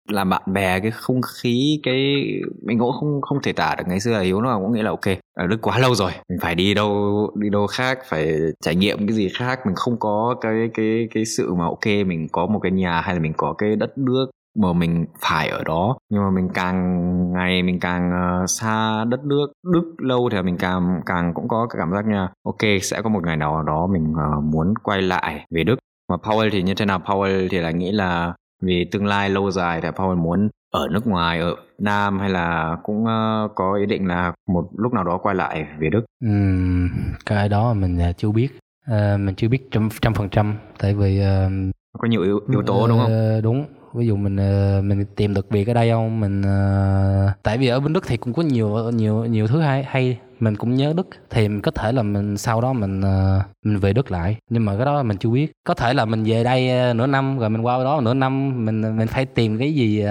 làm 0.10 0.30
bạn 0.30 0.42
bè 0.46 0.80
cái 0.80 0.92
không 0.92 1.22
khí 1.22 1.80
cái 1.84 2.26
mình 2.66 2.80
cũng 2.80 2.92
không 3.00 3.22
không 3.22 3.42
thể 3.44 3.54
tả 3.54 3.76
được 3.78 3.84
ngày 3.88 4.00
xưa 4.00 4.12
là 4.12 4.20
hiếu 4.20 4.42
nó 4.42 4.60
cũng 4.60 4.74
nghĩ 4.74 4.82
là 4.82 4.90
ok 4.90 5.08
à, 5.08 5.16
ở 5.34 5.48
đức 5.48 5.58
quá 5.62 5.80
lâu 5.80 5.96
rồi 5.96 6.12
mình 6.30 6.40
phải 6.42 6.56
đi 6.56 6.74
đâu 6.74 7.32
đi 7.36 7.50
đâu 7.50 7.68
khác 7.68 8.00
phải 8.06 8.34
trải 8.62 8.76
nghiệm 8.76 9.08
cái 9.08 9.16
gì 9.16 9.30
khác 9.30 9.60
mình 9.66 9.76
không 9.76 10.00
có 10.00 10.36
cái 10.42 10.70
cái 10.74 11.08
cái 11.14 11.26
sự 11.26 11.54
mà 11.54 11.66
ok 11.66 11.86
mình 11.86 12.28
có 12.32 12.46
một 12.46 12.60
cái 12.60 12.72
nhà 12.72 13.02
hay 13.02 13.16
là 13.16 13.22
mình 13.22 13.34
có 13.38 13.54
cái 13.58 13.76
đất 13.76 13.98
nước 13.98 14.30
mà 14.60 14.74
mình 14.74 15.06
phải 15.22 15.50
ở 15.50 15.64
đó. 15.64 15.98
Nhưng 16.10 16.22
mà 16.24 16.30
mình 16.30 16.50
càng 16.54 17.34
ngày 17.34 17.64
mình 17.64 17.80
càng 17.80 18.12
uh, 18.44 18.50
xa 18.50 19.06
đất 19.06 19.26
nước 19.26 19.48
đức 19.74 19.94
lâu 19.98 20.30
thì 20.32 20.42
mình 20.42 20.58
càng 20.58 21.02
càng 21.06 21.34
cũng 21.34 21.48
có 21.48 21.68
cái 21.70 21.80
cảm 21.80 21.92
giác 21.92 22.06
nha 22.06 22.30
ok 22.46 22.82
sẽ 22.82 23.02
có 23.02 23.10
một 23.10 23.24
ngày 23.26 23.38
nào 23.38 23.64
đó 23.64 23.88
mình 23.88 24.12
uh, 24.12 24.44
muốn 24.44 24.74
quay 24.84 25.02
lại 25.02 25.46
về 25.50 25.64
đức. 25.64 25.76
Mà 26.10 26.16
Powell 26.16 26.50
thì 26.52 26.64
như 26.64 26.74
thế 26.74 26.86
nào? 26.86 27.00
Powell 27.06 27.48
thì 27.52 27.60
là 27.60 27.72
nghĩ 27.72 27.92
là 27.92 28.34
vì 28.66 28.86
tương 28.92 29.06
lai 29.06 29.30
lâu 29.30 29.52
dài 29.52 29.82
thì 29.82 29.88
Paul 29.98 30.18
muốn 30.18 30.50
ở 30.74 30.88
nước 30.92 31.08
ngoài 31.08 31.40
ở 31.40 31.56
Nam 31.80 32.20
hay 32.20 32.30
là 32.30 32.78
cũng 32.84 33.04
uh, 33.04 33.52
có 33.56 33.76
ý 33.80 33.86
định 33.86 34.08
là 34.08 34.34
một 34.50 34.70
lúc 34.78 34.94
nào 34.94 35.04
đó 35.04 35.18
quay 35.18 35.36
lại 35.36 35.66
về 35.80 35.90
Đức? 35.90 36.06
Uhm, 36.26 36.90
cái 37.26 37.50
đó 37.50 37.74
mình 37.74 37.98
uh, 38.10 38.18
chưa 38.18 38.32
biết, 38.32 38.50
uh, 38.92 39.20
mình 39.20 39.36
chưa 39.36 39.48
biết 39.48 39.72
trăm 39.72 39.90
trăm 40.02 40.14
phần 40.14 40.30
trăm, 40.30 40.56
tại 40.80 40.94
vì 40.94 41.22
uh, 41.22 41.52
có 42.00 42.08
nhiều 42.08 42.22
yếu, 42.22 42.40
yếu 42.52 42.64
tố 42.66 42.84
uh, 42.84 42.90
đúng 42.90 43.00
không? 43.00 43.42
Đúng, 43.44 43.66
ví 43.94 44.08
dụ 44.08 44.16
mình 44.16 44.36
uh, 44.36 44.84
mình 44.84 45.06
tìm 45.16 45.34
được 45.34 45.50
việc 45.50 45.68
ở 45.68 45.74
đây 45.74 45.92
không, 45.92 46.20
mình 46.20 46.42
uh, 46.42 47.32
tại 47.44 47.58
vì 47.58 47.68
ở 47.68 47.80
bên 47.80 47.94
Đức 47.94 48.04
thì 48.08 48.18
cũng 48.18 48.34
có 48.34 48.42
nhiều 48.42 48.92
nhiều 48.92 49.26
nhiều 49.26 49.48
thứ 49.48 49.60
hay 49.60 49.84
hay 49.84 50.20
mình 50.44 50.56
cũng 50.56 50.76
nhớ 50.76 50.94
Đức 50.96 51.08
thì 51.30 51.50
có 51.64 51.72
thể 51.72 51.92
là 51.92 52.04
mình 52.04 52.38
sau 52.38 52.62
đó 52.62 52.74
mình 52.74 53.00
uh, 53.00 53.44
mình 53.66 53.80
về 53.80 53.94
Đức 53.94 54.12
lại. 54.12 54.38
Nhưng 54.50 54.66
mà 54.66 54.76
cái 54.76 54.86
đó 54.86 55.04
mình 55.04 55.18
chưa 55.18 55.30
biết. 55.30 55.52
Có 55.68 55.74
thể 55.74 55.94
là 55.94 56.06
mình 56.06 56.24
về 56.24 56.44
đây 56.44 56.90
uh, 56.92 56.96
nửa 56.96 57.08
năm 57.08 57.40
rồi 57.40 57.50
mình 57.50 57.62
qua 57.62 57.84
đó 57.84 58.02
nửa 58.04 58.14
năm 58.14 58.66
mình 58.66 58.98
mình 58.98 59.08
phải 59.08 59.26
tìm 59.26 59.58
cái 59.58 59.74
gì 59.74 60.06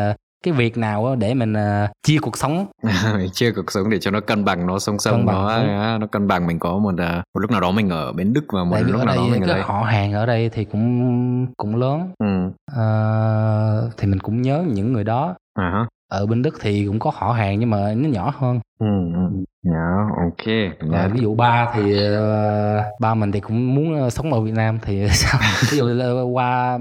cái 0.44 0.54
việc 0.54 0.78
nào 0.78 1.16
để 1.16 1.34
mình 1.34 1.54
chia 2.02 2.18
cuộc 2.18 2.36
sống. 2.36 2.66
Chia 3.32 3.52
cuộc 3.52 3.72
sống 3.72 3.90
để 3.90 3.98
cho 3.98 4.10
nó 4.10 4.20
cân 4.20 4.44
bằng 4.44 4.66
nó 4.66 4.78
song 4.78 4.98
song 4.98 5.26
nó 5.26 5.60
uh, 5.60 6.00
nó 6.00 6.06
cân 6.06 6.28
bằng. 6.28 6.46
Mình 6.46 6.58
có 6.58 6.78
một 6.78 6.94
một 7.34 7.40
lúc 7.40 7.50
nào 7.50 7.60
đó 7.60 7.70
mình 7.70 7.88
ở 7.88 8.12
bên 8.12 8.32
đức 8.32 8.44
và 8.52 8.64
một 8.64 8.70
Tại 8.72 8.84
lúc 8.84 9.04
nào 9.04 9.16
đó 9.16 9.26
mình 9.30 9.42
ở 9.42 9.46
đây 9.46 9.62
họ 9.62 9.82
hàng 9.82 10.12
ở 10.12 10.26
đây 10.26 10.48
thì 10.48 10.64
cũng 10.64 11.46
cũng 11.56 11.76
lớn. 11.76 12.10
Ừ. 12.18 12.46
uh, 12.72 13.92
thì 13.96 14.08
mình 14.08 14.20
cũng 14.20 14.42
nhớ 14.42 14.64
những 14.68 14.92
người 14.92 15.04
đó. 15.04 15.34
Uh-huh. 15.58 15.86
Ở 16.12 16.26
bên 16.26 16.42
đức 16.42 16.54
thì 16.60 16.86
cũng 16.86 16.98
có 16.98 17.10
họ 17.14 17.32
hàng 17.32 17.58
nhưng 17.58 17.70
mà 17.70 17.94
nó 17.96 18.08
nhỏ 18.08 18.34
hơn 18.38 18.60
ừ, 18.80 18.86
ừ. 19.14 19.44
Dạ, 19.64 20.08
ok. 20.16 20.46
Dạ. 20.92 21.08
ví 21.12 21.20
dụ 21.20 21.34
ba 21.34 21.72
thì 21.74 21.94
uh, 22.08 23.00
ba 23.00 23.14
mình 23.14 23.32
thì 23.32 23.40
cũng 23.40 23.74
muốn 23.74 24.00
ờ, 24.00 24.10
sống 24.10 24.32
ở 24.32 24.40
Việt 24.40 24.54
Nam 24.54 24.78
thì 24.82 25.08
sao? 25.10 25.40
ví 25.70 25.78
dụ 25.78 25.86
là 25.86 26.22
qua 26.22 26.78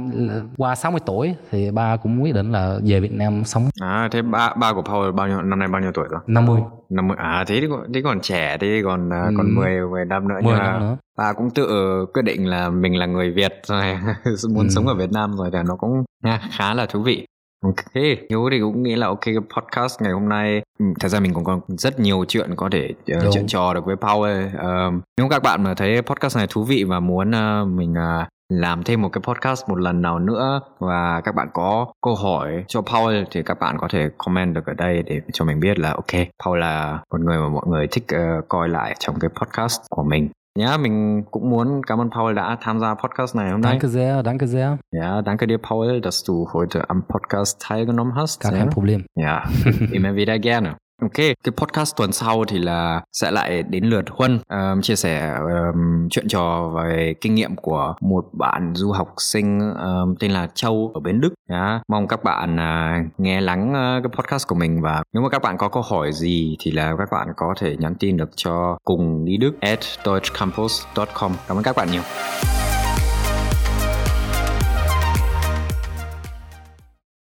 qua 0.58 0.76
60 0.76 1.00
tuổi 1.06 1.36
thì 1.52 1.72
ba 1.72 1.98
cũng 1.98 2.24
quyết 2.24 2.36
định 2.36 2.52
là 2.52 2.78
về 2.86 3.00
Việt 3.00 3.12
Nam 3.12 3.44
sống. 3.44 3.70
À 3.82 4.10
thế 4.12 4.22
ba 4.22 4.54
ba 4.56 4.74
của 4.74 4.82
Paul 4.82 5.12
bao 5.12 5.28
nhiêu 5.28 5.42
năm 5.42 5.60
nay 5.60 5.68
bao 5.68 5.82
nhiêu 5.82 5.92
tuổi 5.94 6.06
rồi? 6.12 6.22
50. 6.28 6.62
50 6.90 7.18
à 7.20 7.44
thế 7.48 7.58
thì 7.62 7.68
còn, 7.70 7.94
thế 7.94 8.02
còn 8.04 8.20
trẻ 8.22 8.58
thì 8.62 8.82
còn 8.84 9.08
uh, 9.08 9.14
ừ. 9.28 9.34
còn 9.38 9.56
10 9.56 9.88
10 9.92 10.06
năm 10.06 10.28
nữa 10.28 10.36
10 10.44 10.58
năm 10.58 10.80
nữa. 10.80 10.98
Ba 11.18 11.34
cũng 11.34 11.50
tự 11.50 11.66
quyết 12.14 12.24
định 12.26 12.48
là 12.48 12.70
mình 12.70 12.96
là 12.96 13.06
người 13.06 13.32
Việt 13.32 13.54
rồi 13.64 13.84
muốn 14.54 14.66
ừ. 14.66 14.70
sống 14.70 14.88
ở 14.88 14.96
Việt 14.96 15.12
Nam 15.12 15.36
rồi 15.38 15.50
thì 15.54 15.60
nó 15.68 15.76
cũng 15.76 16.04
nha, 16.24 16.40
khá 16.52 16.74
là 16.74 16.86
thú 16.86 17.02
vị. 17.02 17.26
Ok, 17.66 17.94
Hiếu 18.30 18.50
thì 18.52 18.60
cũng 18.60 18.84
nghĩ 18.84 18.96
là 18.96 19.08
ok 19.08 19.22
cái 19.22 19.36
podcast 19.36 20.02
ngày 20.02 20.12
hôm 20.12 20.30
nay 20.30 20.62
ừ, 20.80 20.86
Thật 21.00 21.08
ra 21.08 21.20
mình 21.20 21.34
cũng 21.34 21.44
còn 21.44 21.60
rất 21.68 22.00
nhiều 22.00 22.26
chuyện 22.28 22.56
có 22.56 22.70
thể 22.72 22.94
uh, 23.18 23.24
chuyện 23.34 23.48
trò 23.48 23.74
được 23.74 23.86
với 23.86 23.96
Paul 23.96 24.46
uh, 24.46 25.04
Nếu 25.18 25.30
các 25.30 25.44
bạn 25.44 25.64
mà 25.64 25.74
thấy 25.74 26.02
podcast 26.02 26.38
này 26.38 26.48
thú 26.50 26.64
vị 26.64 26.84
và 26.84 27.00
muốn 27.00 27.30
uh, 27.30 27.68
mình 27.68 27.92
uh, 27.92 28.28
làm 28.52 28.84
thêm 28.84 29.02
một 29.02 29.10
cái 29.10 29.22
podcast 29.22 29.70
một 29.70 29.80
lần 29.80 30.02
nào 30.02 30.20
nữa 30.20 30.62
và 30.80 31.22
các 31.22 31.36
bạn 31.36 31.48
có 31.54 31.94
câu 32.02 32.16
hỏi 32.16 32.64
cho 32.68 32.82
Paul 32.82 33.24
thì 33.32 33.44
các 33.44 33.60
bạn 33.60 33.78
có 33.80 33.88
thể 33.92 34.10
comment 34.18 34.56
được 34.56 34.66
ở 34.66 34.74
đây 34.74 35.04
để 35.04 35.22
cho 35.34 35.46
mình 35.46 35.60
biết 35.60 35.80
là 35.80 35.92
ok 35.92 36.28
Paul 36.46 36.60
là 36.60 37.00
một 37.12 37.22
người 37.22 37.38
mà 37.38 37.50
mọi 37.50 37.64
người 37.68 37.88
thích 37.88 38.06
uh, 38.16 38.48
coi 38.48 38.70
lại 38.70 38.96
trong 39.00 39.20
cái 39.20 39.30
podcast 39.30 39.82
của 39.90 40.04
mình 40.04 40.30
Ja, 40.60 40.78
mình 40.78 41.24
cũng 41.32 41.50
muốn 41.50 41.82
cảm 41.88 42.02
ơn 42.02 42.10
Paul 42.12 42.36
đã 42.36 42.58
tham 42.62 42.80
gia 42.80 42.94
podcast 42.94 43.36
này 43.36 43.52
hôm 43.52 43.62
nay. 43.62 43.72
Danke 43.72 43.88
sehr, 43.88 44.26
danke 44.26 44.48
sehr. 44.48 44.78
Ja, 44.92 45.22
danke 45.22 45.46
dir 45.48 45.58
Paul, 45.70 46.02
dass 46.02 46.30
du 46.30 46.48
heute 46.54 46.90
am 46.90 47.04
Podcast 47.08 47.60
teilgenommen 47.70 48.16
hast. 48.16 48.42
Gar 48.44 48.52
kein 48.52 48.66
ja. 48.66 48.72
Problem. 48.74 49.06
Ja, 49.16 49.44
immer 49.92 50.16
wieder 50.16 50.40
gerne. 50.40 50.81
Ok, 51.02 51.14
cái 51.14 51.52
podcast 51.58 51.96
tuần 51.96 52.12
sau 52.12 52.46
thì 52.48 52.60
là 52.60 53.02
sẽ 53.14 53.32
lại 53.32 53.64
đến 53.64 53.86
lượt 53.86 54.06
Huân 54.10 54.40
um, 54.50 54.82
chia 54.82 54.96
sẻ 54.96 55.34
um, 55.40 56.10
chuyện 56.10 56.28
trò 56.28 56.72
về 56.76 57.14
kinh 57.22 57.36
nghiệm 57.36 57.56
của 57.56 57.94
một 58.02 58.26
bạn 58.34 58.74
du 58.76 58.92
học 58.92 59.14
sinh 59.18 59.60
um, 59.60 60.16
tên 60.20 60.32
là 60.32 60.48
Châu 60.54 60.92
ở 60.94 61.00
bên 61.00 61.22
Đức. 61.22 61.34
Yeah. 61.50 61.82
Mong 61.88 62.08
các 62.08 62.24
bạn 62.24 62.56
uh, 62.56 63.20
nghe 63.20 63.42
lắng 63.42 63.70
uh, 63.70 64.04
cái 64.04 64.12
podcast 64.18 64.48
của 64.48 64.56
mình 64.56 64.82
và 64.82 65.04
nếu 65.14 65.24
mà 65.24 65.30
các 65.30 65.42
bạn 65.42 65.58
có 65.58 65.70
câu 65.70 65.84
hỏi 65.84 66.12
gì 66.12 66.56
thì 66.60 66.72
là 66.72 66.96
các 66.98 67.12
bạn 67.12 67.28
có 67.38 67.54
thể 67.60 67.76
nhắn 67.80 67.96
tin 67.96 68.18
được 68.18 68.30
cho 68.36 68.78
cùng 68.84 69.26
đi 69.26 69.38
Đức 69.38 69.62
at 69.62 69.80
deutschcampus.com. 70.06 71.32
Cảm 71.48 71.58
ơn 71.58 71.64
các 71.64 71.76
bạn 71.76 71.88
nhiều. 71.92 72.02